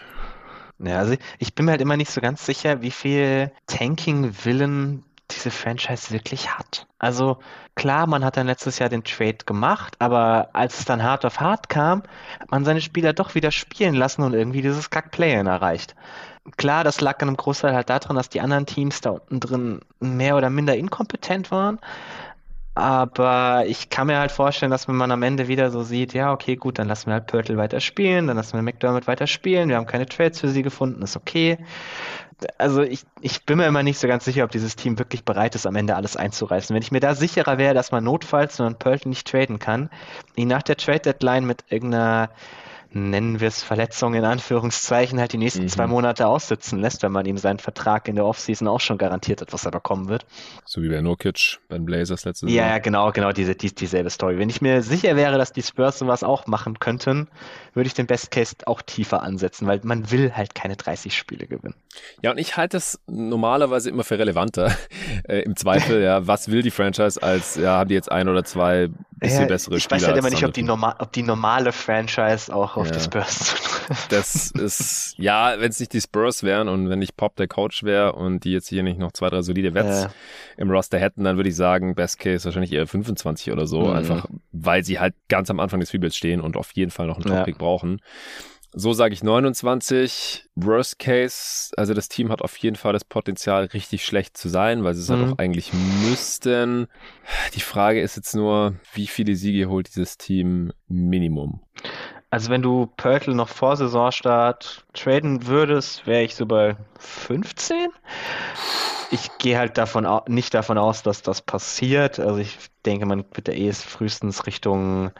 [0.80, 5.50] Ja, also ich bin mir halt immer nicht so ganz sicher, wie viel Tanking-Willen diese
[5.50, 6.86] Franchise wirklich hat.
[6.98, 7.38] Also
[7.74, 11.40] klar, man hat dann letztes Jahr den Trade gemacht, aber als es dann hart auf
[11.40, 12.02] hart kam,
[12.40, 15.94] hat man seine Spieler doch wieder spielen lassen und irgendwie dieses Kack-Play-In erreicht.
[16.56, 19.80] Klar, das lag dann im Großteil halt daran, dass die anderen Teams da unten drin
[20.00, 21.78] mehr oder minder inkompetent waren.
[22.78, 26.32] Aber ich kann mir halt vorstellen, dass wenn man am Ende wieder so sieht, ja,
[26.32, 29.68] okay, gut, dann lassen wir halt Pörtl weiter spielen, dann lassen wir McDermott weiter spielen,
[29.68, 31.58] wir haben keine Trades für sie gefunden, ist okay
[32.56, 35.54] also ich, ich bin mir immer nicht so ganz sicher, ob dieses Team wirklich bereit
[35.54, 36.74] ist, am Ende alles einzureißen.
[36.74, 39.90] Wenn ich mir da sicherer wäre, dass man notfalls nur einen Pölten nicht traden kann,
[40.36, 42.30] ihn nach der Trade Deadline mit irgendeiner
[42.90, 45.68] nennen wir es Verletzung in Anführungszeichen, halt die nächsten mhm.
[45.68, 49.40] zwei Monate aussitzen lässt, wenn man ihm seinen Vertrag in der Offseason auch schon garantiert
[49.40, 50.26] hat, was er bekommen wird.
[50.64, 52.68] So wie bei Nokic, beim Blazers letztes Jahr.
[52.68, 54.38] Ja, genau, genau, diese, die, dieselbe Story.
[54.38, 57.28] Wenn ich mir sicher wäre, dass die Spurs sowas auch machen könnten,
[57.74, 61.46] würde ich den Best Case auch tiefer ansetzen, weil man will halt keine 30 Spiele
[61.46, 61.74] gewinnen.
[62.22, 64.74] Ja, und ich halte das normalerweise immer für relevanter.
[65.24, 68.44] Äh, Im Zweifel, ja, was will die Franchise als, ja, haben die jetzt ein oder
[68.44, 69.96] zwei bisschen ja, bessere ich Spieler?
[69.96, 72.94] Ich weiß halt immer nicht, ob die, ob die normale Franchise auch auf ja.
[72.94, 73.54] die Spurs.
[74.10, 77.84] Das ist, ja, wenn es nicht die Spurs wären und wenn nicht Pop der Coach
[77.84, 80.08] wäre und die jetzt hier nicht noch zwei, drei solide Wets äh.
[80.58, 83.92] im Roster hätten, dann würde ich sagen, Best Case wahrscheinlich eher 25 oder so, mhm.
[83.92, 87.16] einfach weil sie halt ganz am Anfang des Rebuilds stehen und auf jeden Fall noch
[87.16, 87.58] einen Top-Pick ja.
[87.58, 88.00] brauchen.
[88.72, 90.44] So sage ich 29.
[90.54, 94.84] Worst Case, also das Team hat auf jeden Fall das Potenzial, richtig schlecht zu sein,
[94.84, 95.24] weil sie es halt mhm.
[95.24, 96.86] halt auch eigentlich müssten.
[97.54, 101.62] Die Frage ist jetzt nur, wie viele Siege holt dieses Team Minimum?
[102.30, 107.88] Also wenn du Pörtl noch vor Saisonstart traden würdest, wäre ich so bei 15.
[109.10, 112.18] Ich gehe halt davon nicht davon aus, dass das passiert.
[112.18, 115.10] Also ich denke, man wird da eh frühestens Richtung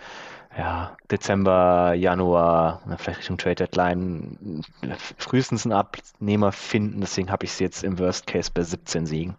[0.57, 4.65] ja, Dezember, Januar, vielleicht Richtung Trade Deadline,
[5.17, 7.01] frühestens einen Abnehmer finden.
[7.01, 9.37] Deswegen habe ich sie jetzt im Worst Case bei 17 Siegen.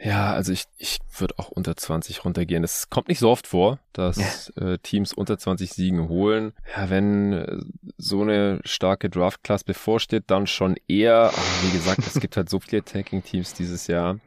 [0.00, 2.62] Ja, also ich, ich würde auch unter 20 runtergehen.
[2.62, 4.74] Es kommt nicht so oft vor, dass ja.
[4.74, 6.52] äh, Teams unter 20 Siegen holen.
[6.76, 7.58] Ja, wenn äh,
[7.96, 11.24] so eine starke Draft-Class bevorsteht, dann schon eher.
[11.24, 14.20] Aber wie gesagt, es gibt halt so viele Attacking-Teams dieses Jahr.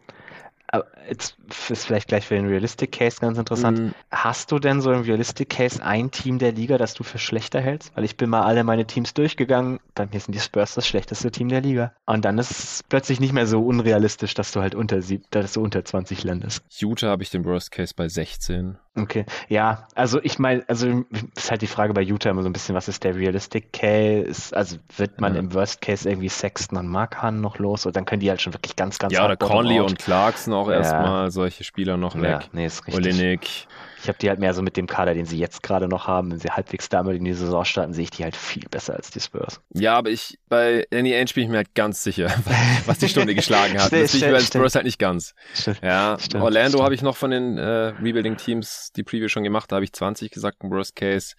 [0.72, 1.38] Aber jetzt
[1.70, 3.80] ist vielleicht gleich für den Realistic Case ganz interessant.
[3.80, 3.92] Mm.
[4.10, 7.60] Hast du denn so im Realistic Case ein Team der Liga, das du für schlechter
[7.60, 7.96] hältst?
[7.96, 9.80] Weil ich bin mal alle meine Teams durchgegangen.
[9.96, 11.94] Bei mir sind die Spurs das schlechteste Team der Liga.
[12.06, 15.02] Und dann ist es plötzlich nicht mehr so unrealistisch, dass du halt unter,
[15.32, 16.64] dass du unter 20 landest.
[16.80, 18.78] Utah habe ich den Worst Case bei 16.
[18.94, 21.06] Okay, ja, also ich meine, also
[21.38, 24.56] ist halt die Frage bei Utah immer so ein bisschen, was ist der Realistic Case?
[24.56, 25.40] Also wird man ja.
[25.40, 28.54] im Worst Case irgendwie Sexton und Markhan noch los oder dann können die halt schon
[28.54, 30.76] wirklich ganz, ganz Ja, oder Conley und Clarkson auch ja.
[30.76, 32.24] erstmal solche Spieler noch weg.
[32.24, 33.06] Ja, nee, ist richtig.
[33.06, 33.68] Olinik.
[34.02, 36.32] Ich habe die halt mehr so mit dem Kader, den sie jetzt gerade noch haben.
[36.32, 39.12] Wenn sie halbwegs damit in die Saison starten, sehe ich die halt viel besser als
[39.12, 39.62] die Spurs.
[39.74, 42.34] Ja, aber ich, bei Danny Ainge bin ich mir halt ganz sicher,
[42.86, 43.92] was die Stunde geschlagen hat.
[43.92, 45.36] das bin ich bei den Spurs halt nicht ganz.
[45.54, 49.72] Stimmt, ja, stimmt, Orlando habe ich noch von den äh, Rebuilding-Teams die Preview schon gemacht.
[49.72, 51.36] Da habe ich 20 gesagt, im Worst Case.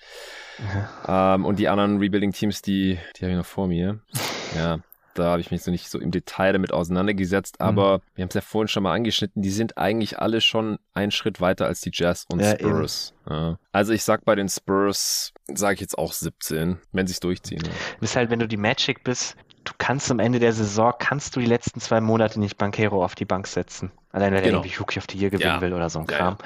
[1.07, 1.35] Ja.
[1.35, 4.01] Ähm, und die anderen Rebuilding-Teams, die, die habe ich noch vor mir.
[4.55, 4.79] Ja,
[5.15, 8.03] da habe ich mich so nicht so im Detail damit auseinandergesetzt, aber mhm.
[8.15, 11.41] wir haben es ja vorhin schon mal angeschnitten, die sind eigentlich alle schon einen Schritt
[11.41, 13.15] weiter als die Jazz und ja, Spurs.
[13.29, 13.59] Ja.
[13.73, 17.63] Also ich sag bei den Spurs, sage ich jetzt auch 17, wenn sie es durchziehen.
[17.65, 17.71] Ja.
[17.71, 21.37] Du bist halt, wenn du die Magic bist, du kannst am Ende der Saison, kannst
[21.37, 23.93] du die letzten zwei Monate nicht Bankero auf die Bank setzen.
[24.13, 24.59] Allein wenn genau.
[24.59, 25.61] er irgendwie Rookie of the Year gewinnen ja.
[25.61, 26.37] will oder so ein Kram.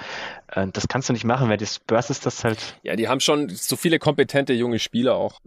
[0.55, 0.67] Ja, ja.
[0.73, 2.79] Das kannst du nicht machen, weil die Spurs ist das halt.
[2.83, 5.41] Ja, die haben schon so viele kompetente junge Spieler auch.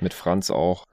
[0.00, 0.84] Mit Franz auch.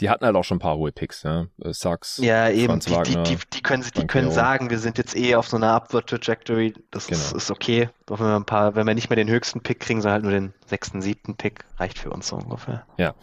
[0.00, 1.24] Die hatten halt auch schon ein paar hohe Picks.
[1.24, 2.66] Äh, Sachs, ja, eben.
[2.66, 5.48] Franz die, Wagner, die, die, die können, die können sagen, wir sind jetzt eh auf
[5.48, 6.74] so einer Upward-Trajectory.
[6.90, 7.20] Das genau.
[7.20, 7.88] ist, ist, okay.
[8.06, 10.22] Doch wenn wir ein paar, wenn wir nicht mehr den höchsten Pick kriegen, sondern halt
[10.24, 12.84] nur den sechsten, siebten Pick, reicht für uns so ungefähr.
[12.98, 13.14] Ja.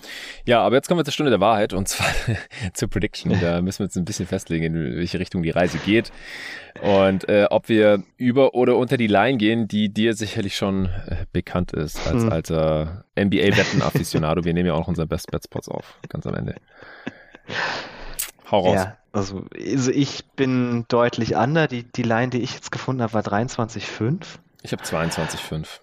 [0.45, 2.07] Ja, aber jetzt kommen wir zur Stunde der Wahrheit und zwar
[2.73, 3.39] zur Prediction.
[3.39, 6.11] Da müssen wir uns ein bisschen festlegen, in welche Richtung die Reise geht.
[6.81, 11.25] Und äh, ob wir über oder unter die Line gehen, die dir sicherlich schon äh,
[11.31, 12.31] bekannt ist als hm.
[12.31, 14.43] alter NBA-Wetten-Afficionado.
[14.43, 16.55] wir nehmen ja auch noch unsere Best Bet Spots auf, ganz am Ende.
[18.51, 18.75] Hau raus.
[18.75, 21.67] Ja, also, also ich bin deutlich under.
[21.67, 24.23] Die, die Line, die ich jetzt gefunden habe, war 23,5.
[24.61, 25.79] Ich habe 22,5.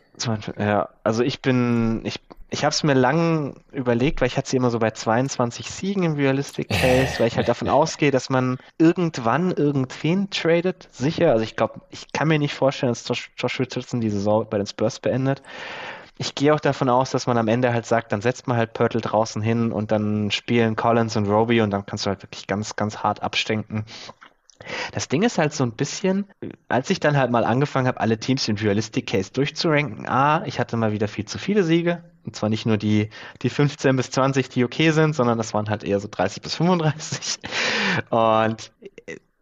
[0.59, 4.57] Ja, also ich bin, ich, ich habe es mir lang überlegt, weil ich hatte sie
[4.57, 8.59] immer so bei 22 Siegen im Realistic Case, weil ich halt davon ausgehe, dass man
[8.79, 11.33] irgendwann irgendwen tradet, sicher.
[11.33, 14.59] Also ich glaube, ich kann mir nicht vorstellen, dass Josh, Josh Richardson die Saison bei
[14.59, 15.43] den Spurs beendet.
[16.19, 18.73] Ich gehe auch davon aus, dass man am Ende halt sagt, dann setzt man halt
[18.73, 22.47] Pörtl draußen hin und dann spielen Collins und Roby und dann kannst du halt wirklich
[22.47, 23.85] ganz, ganz hart abstenken.
[24.93, 26.27] Das Ding ist halt so ein bisschen,
[26.69, 30.59] als ich dann halt mal angefangen habe, alle Teams in Realistic Case durchzuranken, ah, ich
[30.59, 32.05] hatte mal wieder viel zu viele Siege.
[32.25, 33.11] Und zwar nicht nur die,
[33.43, 36.57] die 15 bis 20, die okay sind, sondern das waren halt eher so 30 bis
[36.57, 37.39] 35.
[38.11, 38.73] Und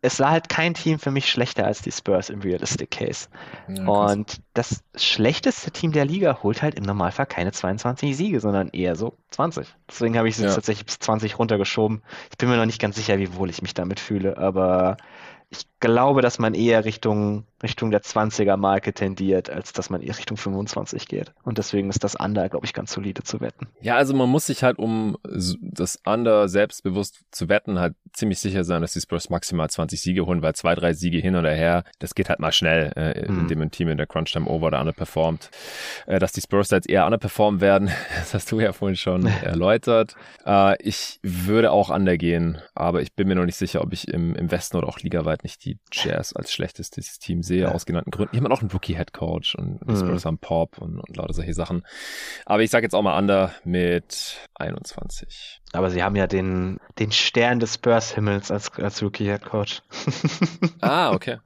[0.04, 3.28] es war halt kein Team für mich schlechter als die Spurs im Realistic Case.
[3.68, 8.68] Ja, und das schlechteste Team der Liga holt halt im Normalfall keine 22 Siege, sondern
[8.68, 9.66] eher so 20.
[9.88, 10.54] Deswegen habe ich es ja.
[10.54, 12.02] tatsächlich bis 20 runtergeschoben.
[12.30, 14.98] Ich bin mir noch nicht ganz sicher, wie wohl ich mich damit fühle, aber
[15.48, 20.16] ich glaube, dass man eher Richtung, Richtung der 20er Marke tendiert, als dass man eher
[20.16, 21.32] Richtung 25 geht.
[21.42, 23.66] Und deswegen ist das Under, glaube ich, ganz solide zu wetten.
[23.80, 25.16] Ja, also man muss sich halt, um
[25.60, 30.26] das Under selbstbewusst zu wetten, halt ziemlich sicher sein, dass die Spurs maximal 20 Siege
[30.26, 33.40] holen, weil zwei, drei Siege hin oder her, das geht halt mal schnell, äh, mhm.
[33.40, 35.50] indem ein Team in der Crunch-Time over oder underperformt.
[36.06, 40.14] Äh, dass die Spurs jetzt eher underperformen werden, das hast du ja vorhin schon erläutert.
[40.46, 44.08] Äh, ich würde auch Under gehen, aber ich bin mir noch nicht sicher, ob ich
[44.08, 47.72] im, im Westen oder auch ligaweit nicht die Jazz als schlechtestes Team sehe, ja.
[47.72, 48.32] aus genannten Gründen.
[48.36, 49.96] Die haben auch einen Rookie-Head-Coach und mhm.
[49.96, 51.84] Spurs haben Pop und, und lauter solche Sachen.
[52.46, 55.60] Aber ich sage jetzt auch mal Under mit 21.
[55.74, 59.82] Aber sie haben ja den, den Stern des Spurs-Himmels als, als Rookie-Head-Coach.
[60.80, 61.38] ah, okay.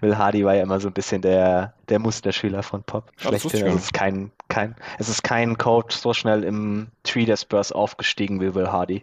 [0.00, 3.10] Will Hardy war ja immer so ein bisschen der, der Musterschüler von Pop.
[3.16, 3.64] Schlechthin.
[3.64, 7.72] Also es, ist kein, kein, es ist kein Coach so schnell im Tree der Spurs
[7.72, 9.02] aufgestiegen wie Will Hardy,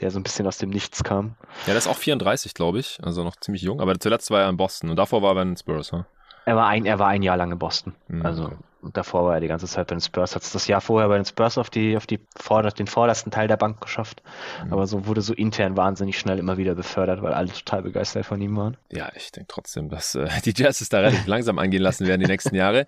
[0.00, 1.34] der so ein bisschen aus dem Nichts kam.
[1.66, 3.00] Ja, der ist auch 34, glaube ich.
[3.02, 3.80] Also noch ziemlich jung.
[3.80, 5.90] Aber zuletzt war er in Boston und davor war er in Spurs.
[5.90, 6.04] Hm?
[6.44, 7.94] Er war ein, er war ein Jahr lang in Boston.
[8.08, 8.56] Mhm, also okay.
[8.92, 10.34] davor war er die ganze Zeit bei den Spurs.
[10.34, 13.30] Hat es das Jahr vorher bei den Spurs auf die, auf die vorder, den vordersten
[13.30, 14.22] Teil der Bank geschafft.
[14.64, 14.72] Mhm.
[14.72, 18.40] Aber so wurde so intern wahnsinnig schnell immer wieder befördert, weil alle total begeistert von
[18.40, 18.76] ihm waren.
[18.90, 22.26] Ja, ich denke trotzdem, dass äh, die Jazzes da relativ langsam angehen lassen werden die
[22.26, 22.86] nächsten Jahre.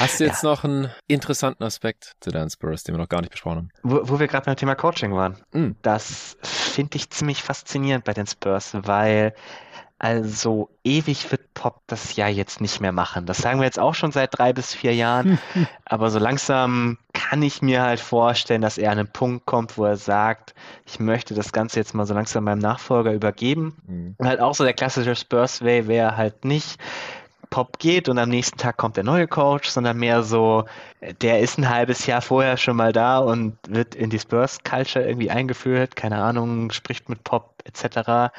[0.00, 0.50] Hast du jetzt ja.
[0.50, 3.68] noch einen interessanten Aspekt zu deinen Spurs, den wir noch gar nicht besprochen haben?
[3.82, 5.36] Wo, wo wir gerade beim Thema Coaching waren.
[5.52, 5.76] Mhm.
[5.82, 9.34] Das finde ich ziemlich faszinierend bei den Spurs, weil
[10.04, 13.24] also ewig wird Pop das ja jetzt nicht mehr machen.
[13.24, 15.38] Das sagen wir jetzt auch schon seit drei bis vier Jahren.
[15.86, 19.86] Aber so langsam kann ich mir halt vorstellen, dass er an einen Punkt kommt, wo
[19.86, 23.76] er sagt, ich möchte das Ganze jetzt mal so langsam meinem Nachfolger übergeben.
[23.86, 24.14] Mhm.
[24.18, 26.78] Und halt auch so der klassische Spurs-Way wäre halt nicht,
[27.48, 30.66] Pop geht und am nächsten Tag kommt der neue Coach, sondern mehr so,
[31.22, 35.30] der ist ein halbes Jahr vorher schon mal da und wird in die Spurs-Culture irgendwie
[35.30, 38.32] eingeführt, keine Ahnung, spricht mit Pop etc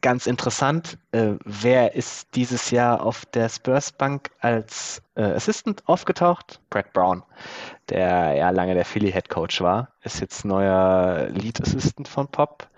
[0.00, 6.60] ganz interessant, äh, wer ist dieses Jahr auf der Spurs Bank als äh, Assistant aufgetaucht?
[6.70, 7.22] Brad Brown,
[7.88, 12.68] der ja lange der Philly Head Coach war, ist jetzt neuer Lead Assistant von Pop.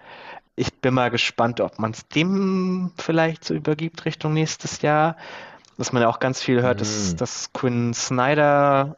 [0.55, 5.17] Ich bin mal gespannt, ob man es dem vielleicht so übergibt Richtung nächstes Jahr.
[5.77, 6.83] Was man ja auch ganz viel hört, mhm.
[6.83, 8.97] ist, dass Quinn Snyder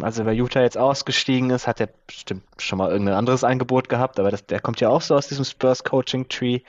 [0.00, 4.20] also wer Utah jetzt ausgestiegen ist, hat er bestimmt schon mal irgendein anderes Angebot gehabt,
[4.20, 6.60] aber das, der kommt ja auch so aus diesem Spurs Coaching Tree,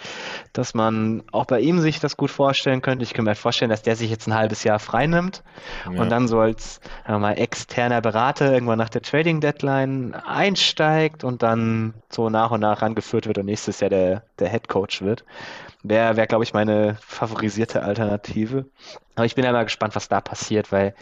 [0.53, 3.03] dass man auch bei ihm sich das gut vorstellen könnte.
[3.03, 5.43] Ich könnte mir vorstellen, dass der sich jetzt ein halbes Jahr freinimmt
[5.85, 6.01] ja.
[6.01, 11.93] und dann so als mal externer Berater irgendwann nach der Trading Deadline einsteigt und dann
[12.09, 15.25] so nach und nach rangeführt wird und nächstes Jahr der, der Head Coach wird.
[15.83, 18.65] Wäre, wär, glaube ich, meine favorisierte Alternative.
[19.15, 20.95] Aber ich bin ja mal gespannt, was da passiert, weil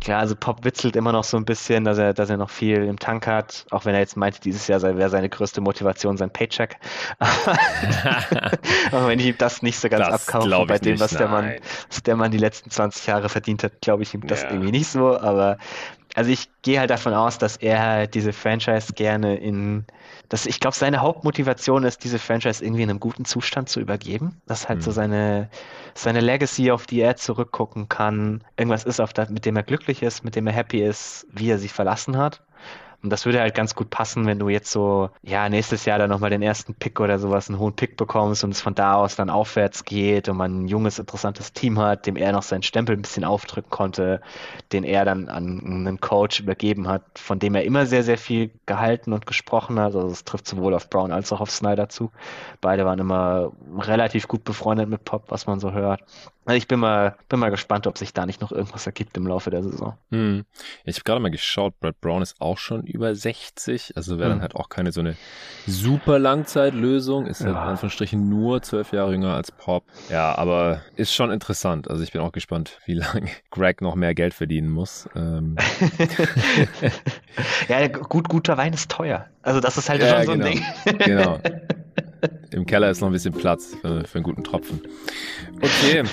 [0.00, 2.84] klar, also Pop witzelt immer noch so ein bisschen, dass er, dass er noch viel
[2.84, 6.30] im Tank hat, auch wenn er jetzt meinte, dieses Jahr wäre seine größte Motivation sein
[6.30, 6.76] Paycheck.
[7.18, 11.28] auch wenn ich ihm das nicht so ganz das abkaufe, bei dem, nicht, was der,
[11.28, 11.54] Mann,
[11.88, 14.50] was der Mann die letzten 20 Jahre verdient hat, glaube ich ihm das ja.
[14.50, 15.58] irgendwie nicht so, aber
[16.14, 19.84] also ich gehe halt davon aus, dass er halt diese Franchise gerne in,
[20.28, 24.40] dass ich glaube, seine Hauptmotivation ist, diese Franchise irgendwie in einem guten Zustand zu übergeben.
[24.46, 24.82] Das halt mhm.
[24.82, 25.50] so seine,
[25.94, 28.44] seine Legacy, auf die er zurückgucken kann.
[28.56, 31.50] Irgendwas ist, auf das, mit dem er glücklich ist, mit dem er happy ist, wie
[31.50, 32.42] er sie verlassen hat.
[33.04, 36.08] Und das würde halt ganz gut passen, wenn du jetzt so, ja, nächstes Jahr dann
[36.08, 39.14] nochmal den ersten Pick oder sowas, einen hohen Pick bekommst und es von da aus
[39.14, 42.96] dann aufwärts geht und man ein junges, interessantes Team hat, dem er noch seinen Stempel
[42.96, 44.22] ein bisschen aufdrücken konnte,
[44.72, 48.50] den er dann an einen Coach übergeben hat, von dem er immer sehr, sehr viel
[48.64, 49.94] gehalten und gesprochen hat.
[49.94, 52.10] Also es trifft sowohl auf Brown als auch auf Snyder zu.
[52.62, 56.00] Beide waren immer relativ gut befreundet mit Pop, was man so hört.
[56.46, 59.26] Also ich bin mal, bin mal gespannt, ob sich da nicht noch irgendwas ergibt im
[59.26, 59.96] Laufe der Saison.
[60.10, 60.44] Hm.
[60.84, 64.36] Ich habe gerade mal geschaut, Brad Brown ist auch schon über 60, also wäre hm.
[64.36, 65.16] dann halt auch keine so eine
[65.66, 67.62] super Langzeitlösung, ist halt ja.
[67.62, 69.84] in Anführungsstrichen nur zwölf Jahre jünger als Pop.
[70.10, 71.88] Ja, aber ist schon interessant.
[71.88, 75.08] Also ich bin auch gespannt, wie lange Greg noch mehr Geld verdienen muss.
[75.14, 75.56] Ähm.
[77.68, 79.26] ja, gut, guter Wein ist teuer.
[79.42, 80.46] Also das ist halt ja, schon so genau.
[80.46, 80.98] ein Ding.
[80.98, 81.38] genau.
[82.54, 84.80] Im Keller ist noch ein bisschen Platz für, für einen guten Tropfen.
[85.60, 86.04] Okay,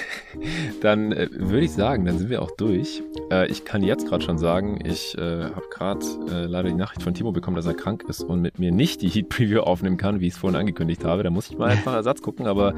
[0.80, 3.02] dann äh, würde ich sagen, dann sind wir auch durch.
[3.30, 7.02] Äh, ich kann jetzt gerade schon sagen, ich äh, habe gerade äh, leider die Nachricht
[7.02, 9.96] von Timo bekommen, dass er krank ist und mit mir nicht die Heat Preview aufnehmen
[9.96, 11.22] kann, wie ich es vorhin angekündigt habe.
[11.22, 12.74] Da muss ich mal einfach Ersatz gucken, aber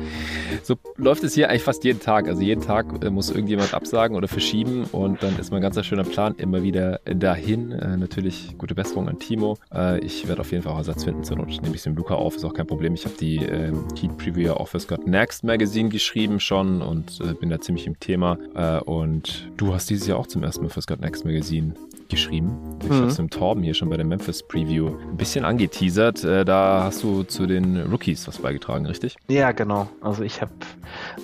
[0.62, 2.28] so läuft es hier eigentlich fast jeden Tag.
[2.28, 6.04] Also jeden Tag äh, muss irgendjemand absagen oder verschieben und dann ist mein ganzer schöner
[6.04, 7.72] Plan immer wieder dahin.
[7.72, 9.56] Äh, natürlich gute Besserung an Timo.
[10.02, 11.24] ich werde auf jeden Fall auch Ersatz finden.
[11.24, 12.81] Zur Not nehme ich den Luca auf, ist auch kein Problem.
[12.94, 17.34] Ich habe die ähm, Heat Preview auch fürs Got Next Magazine geschrieben schon und äh,
[17.34, 18.38] bin da ziemlich im Thema.
[18.54, 21.74] Äh, und du hast dieses Jahr auch zum ersten Mal fürs Got Next Magazine
[22.12, 22.78] geschrieben.
[22.82, 22.94] Ich mhm.
[22.94, 26.22] habe es im Torben hier schon bei der Memphis Preview ein bisschen angeteasert.
[26.22, 29.16] Äh, da hast du zu den Rookies was beigetragen, richtig?
[29.28, 29.88] Ja, genau.
[30.00, 30.52] Also ich habe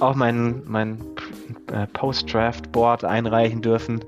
[0.01, 1.01] auch mein, mein
[1.72, 4.05] äh, Post-Draft-Board einreichen dürfen,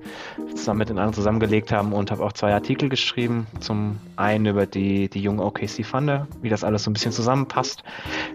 [0.54, 3.46] zusammen mit den anderen zusammengelegt haben und habe auch zwei Artikel geschrieben.
[3.60, 7.82] Zum einen über die, die jungen OKC Thunder, wie das alles so ein bisschen zusammenpasst.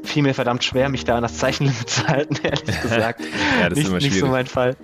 [0.04, 3.22] Fiel mir verdammt schwer, mich da an das Zeichenlimit zu halten, ehrlich gesagt.
[3.60, 4.14] ja, das nicht, ist immer schwierig.
[4.14, 4.76] Nicht so mein Fall.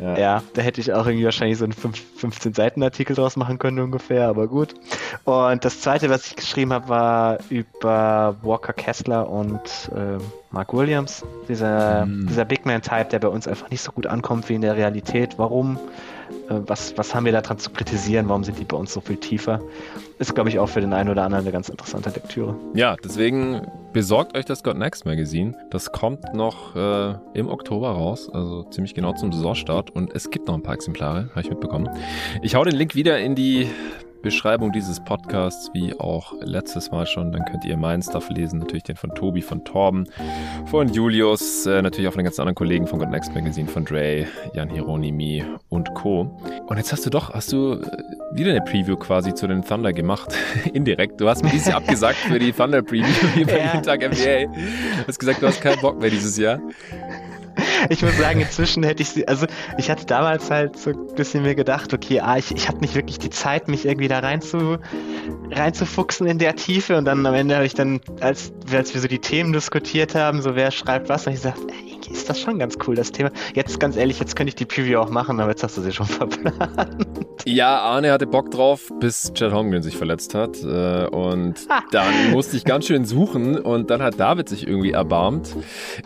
[0.00, 0.18] Ja.
[0.18, 0.42] ja.
[0.54, 4.74] da hätte ich auch irgendwie wahrscheinlich so einen 15-Seiten-Artikel draus machen können ungefähr, aber gut.
[5.24, 11.24] Und das zweite, was ich geschrieben habe, war über Walker Kessler und äh, Mark Williams,
[11.48, 12.26] dieser, mm.
[12.28, 15.38] dieser Big Man-Type, der bei uns einfach nicht so gut ankommt wie in der Realität.
[15.38, 15.78] Warum?
[16.48, 18.28] Äh, was, was haben wir daran zu kritisieren?
[18.28, 19.60] Warum sind die bei uns so viel tiefer?
[20.18, 22.56] Ist, glaube ich, auch für den einen oder anderen eine ganz interessante Lektüre.
[22.74, 25.54] Ja, deswegen besorgt euch das God Next Magazine.
[25.70, 29.90] Das kommt noch äh, im Oktober raus, also ziemlich genau zum Saisonstart.
[29.90, 31.88] Und es gibt noch ein paar Exemplare, habe ich mitbekommen.
[32.42, 33.68] Ich hau den Link wieder in die
[34.22, 37.32] Beschreibung dieses Podcasts, wie auch letztes Mal schon.
[37.32, 40.06] Dann könnt ihr meinen Stuff lesen, natürlich den von Tobi, von Torben,
[40.66, 43.84] von Julius, äh, natürlich auch von den ganzen anderen Kollegen von God Next Magazine, von
[43.84, 46.30] Dre, Jan Hieronymi und Co.
[46.66, 47.86] Und jetzt hast du doch, hast du äh,
[48.32, 50.34] wieder eine Preview quasi zu den Thunder gemacht,
[50.72, 51.20] indirekt.
[51.20, 53.66] Du hast mir dieses Jahr abgesagt für die Thunder Preview wie bei ja.
[53.66, 54.52] jeden Tag NBA.
[54.52, 56.60] Du hast gesagt, du hast keinen Bock mehr dieses Jahr.
[57.88, 59.46] Ich muss sagen, inzwischen hätte ich sie, also
[59.78, 62.94] ich hatte damals halt so ein bisschen mir gedacht, okay, ah, ich, ich hatte nicht
[62.94, 64.78] wirklich die Zeit, mich irgendwie da rein zu,
[65.50, 66.96] reinzufuchsen in der Tiefe.
[66.96, 70.42] Und dann am Ende habe ich dann, als, als wir so die Themen diskutiert haben,
[70.42, 73.30] so wer schreibt was, habe ich gesagt, ey, ist das schon ganz cool, das Thema.
[73.54, 75.92] Jetzt ganz ehrlich, jetzt könnte ich die Preview auch machen, aber jetzt hast du sie
[75.92, 77.06] schon verplant.
[77.46, 80.62] Ja, Arne hatte Bock drauf, bis Chad Holmgren sich verletzt hat.
[80.62, 85.56] Äh, und dann musste ich ganz schön suchen und dann hat David sich irgendwie erbarmt.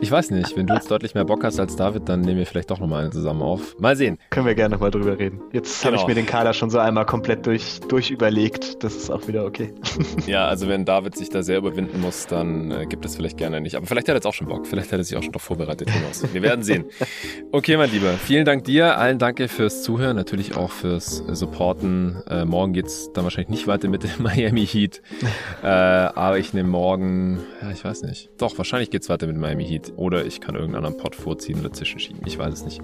[0.01, 2.47] Ich weiß nicht, wenn du jetzt deutlich mehr Bock hast als David, dann nehmen wir
[2.47, 3.79] vielleicht doch nochmal eine zusammen auf.
[3.79, 4.19] Mal sehen.
[4.31, 5.41] Können wir gerne nochmal drüber reden.
[5.53, 5.93] Jetzt genau.
[5.93, 8.83] habe ich mir den Kader schon so einmal komplett durch, durch überlegt.
[8.85, 9.73] Das ist auch wieder okay.
[10.27, 13.61] Ja, also wenn David sich da sehr überwinden muss, dann äh, gibt es vielleicht gerne
[13.61, 13.77] nicht.
[13.77, 14.67] Aber vielleicht hat er jetzt auch schon Bock.
[14.67, 15.91] Vielleicht hat er sich auch schon doch vorbereitet.
[15.95, 16.25] Hinaus.
[16.33, 16.85] Wir werden sehen.
[17.53, 18.13] Okay, mein Lieber.
[18.15, 18.99] Vielen Dank dir.
[18.99, 20.17] Allen danke fürs Zuhören.
[20.17, 22.23] Natürlich auch fürs Supporten.
[22.29, 25.03] Äh, morgen geht es dann wahrscheinlich nicht weiter mit dem Miami Heat.
[25.63, 28.31] Äh, aber ich nehme morgen, ja, ich weiß nicht.
[28.39, 29.93] Doch, wahrscheinlich geht es weiter mit Miami Heat.
[29.97, 32.23] Oder ich kann irgendeinen anderen Pod vorziehen oder zwischenschieben.
[32.27, 32.81] Ich weiß es nicht.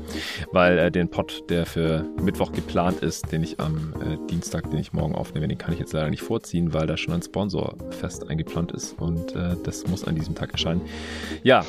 [0.53, 4.79] Weil äh, den Pod, der für Mittwoch geplant ist, den ich am äh, Dienstag, den
[4.79, 7.77] ich morgen aufnehme, den kann ich jetzt leider nicht vorziehen, weil da schon ein Sponsor
[7.91, 8.99] fest eingeplant ist.
[8.99, 10.83] Und äh, das muss an diesem Tag erscheinen.
[11.43, 11.65] Ja,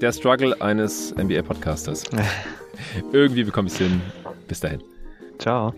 [0.00, 2.04] der Struggle eines NBA-Podcasters.
[3.12, 4.00] Irgendwie bekomme ich es hin.
[4.48, 4.82] Bis dahin.
[5.38, 5.74] Ciao.